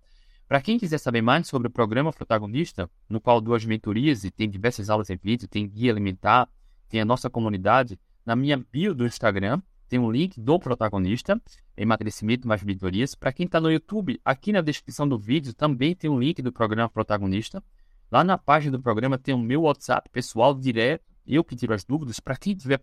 Para 0.48 0.62
quem 0.62 0.78
quiser 0.78 0.98
saber 0.98 1.22
mais 1.22 1.48
sobre 1.48 1.68
o 1.68 1.72
programa 1.72 2.12
Protagonista, 2.12 2.90
no 3.08 3.22
qual 3.22 3.40
duas 3.40 3.64
mentorias 3.66 4.24
e 4.24 4.32
tem 4.32 4.50
diversas 4.50 4.90
aulas 4.90 5.10
em 5.10 5.16
vídeo, 5.16 5.48
tem 5.48 5.68
guia 5.68 5.92
alimentar, 5.92 6.50
tem 6.90 7.00
a 7.00 7.06
nossa 7.06 7.30
comunidade, 7.30 8.00
na 8.26 8.36
minha 8.36 8.58
bio 8.58 8.96
do 8.96 9.06
Instagram 9.06 9.62
tem 9.88 10.00
um 10.00 10.12
link 10.12 10.40
do 10.40 10.60
protagonista, 10.60 11.40
emagrecimento 11.78 12.48
mais 12.48 12.64
mentorias. 12.64 13.14
Para 13.14 13.32
quem 13.32 13.46
está 13.46 13.62
no 13.62 13.72
YouTube, 13.72 14.20
aqui 14.26 14.52
na 14.52 14.62
descrição 14.62 15.08
do 15.08 15.18
vídeo 15.18 15.54
também 15.54 15.96
tem 15.96 16.10
um 16.10 16.20
link 16.20 16.42
do 16.42 16.52
programa 16.52 16.90
Protagonista. 16.90 17.64
Lá 18.12 18.24
na 18.24 18.38
página 18.38 18.78
do 18.78 18.82
programa 18.82 19.18
tem 19.18 19.34
o 19.34 19.38
meu 19.38 19.62
WhatsApp 19.62 20.10
pessoal 20.10 20.56
direto, 20.56 21.04
eu 21.26 21.44
que 21.44 21.56
tiro 21.56 21.74
as 21.74 21.84
dúvidas. 21.84 22.20
Para 22.20 22.36
quem 22.36 22.56
tiver 22.56 22.82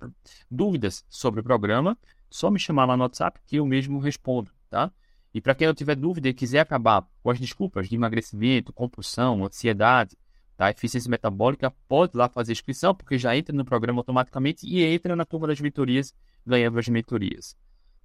dúvidas 0.51 1.05
sobre 1.09 1.41
o 1.41 1.43
programa, 1.43 1.99
só 2.31 2.51
me 2.51 2.59
chamar 2.59 2.87
lá 2.87 2.97
no 2.97 3.03
WhatsApp 3.03 3.41
que 3.47 3.57
eu 3.57 3.67
mesmo 3.67 3.99
respondo, 3.99 4.51
tá? 4.71 4.93
E 5.35 5.41
para 5.41 5.55
quem 5.55 5.67
não 5.67 5.75
tiver 5.75 5.97
dúvida 5.97 6.29
e 6.29 6.35
quiser 6.35 6.61
acabar 6.61 7.07
com 7.23 7.31
as 7.31 7.41
desculpas 7.41 7.89
de 7.89 7.95
emagrecimento, 7.95 8.73
compulsão, 8.73 9.45
ansiedade, 9.45 10.17
tá? 10.63 10.71
eficiência 10.71 11.11
metabólica, 11.11 11.73
pode 11.89 12.17
lá 12.17 12.29
fazer 12.29 12.53
inscrição, 12.53 12.95
porque 12.95 13.19
já 13.19 13.37
entra 13.37 13.55
no 13.55 13.65
programa 13.65 13.99
automaticamente 14.01 14.65
e 14.67 14.83
entra 14.85 15.17
na 15.17 15.25
turma 15.25 15.49
das 15.49 15.61
mentorias, 15.61 16.15
ganhando 16.47 16.79
as 16.79 16.87
mentorias. 16.89 17.57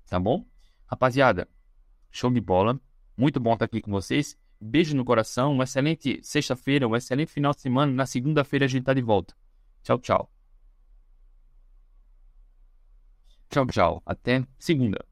Tá 0.10 0.20
bom? 0.20 0.44
Rapaziada, 0.88 1.48
show 2.10 2.32
de 2.32 2.42
bola. 2.42 2.80
Muito 3.16 3.40
bom 3.40 3.54
estar 3.54 3.66
aqui 3.66 3.82
com 3.82 3.92
vocês. 3.92 4.36
Beijo 4.60 4.96
no 4.96 5.06
coração, 5.06 5.54
uma 5.54 5.66
excelente 5.66 6.20
sexta-feira, 6.24 6.88
um 6.88 6.96
excelente 6.96 7.32
final 7.32 7.54
de 7.54 7.62
semana. 7.62 7.92
Na 7.92 8.08
segunda-feira 8.08 8.66
a 8.66 8.68
gente 8.68 8.86
tá 8.86 8.94
de 8.94 9.02
volta. 9.02 9.36
Tchau, 9.84 10.00
tchau. 10.00 10.32
Tchau, 13.50 13.66
tchau. 13.68 14.02
Até 14.06 14.44
segunda. 14.58 15.06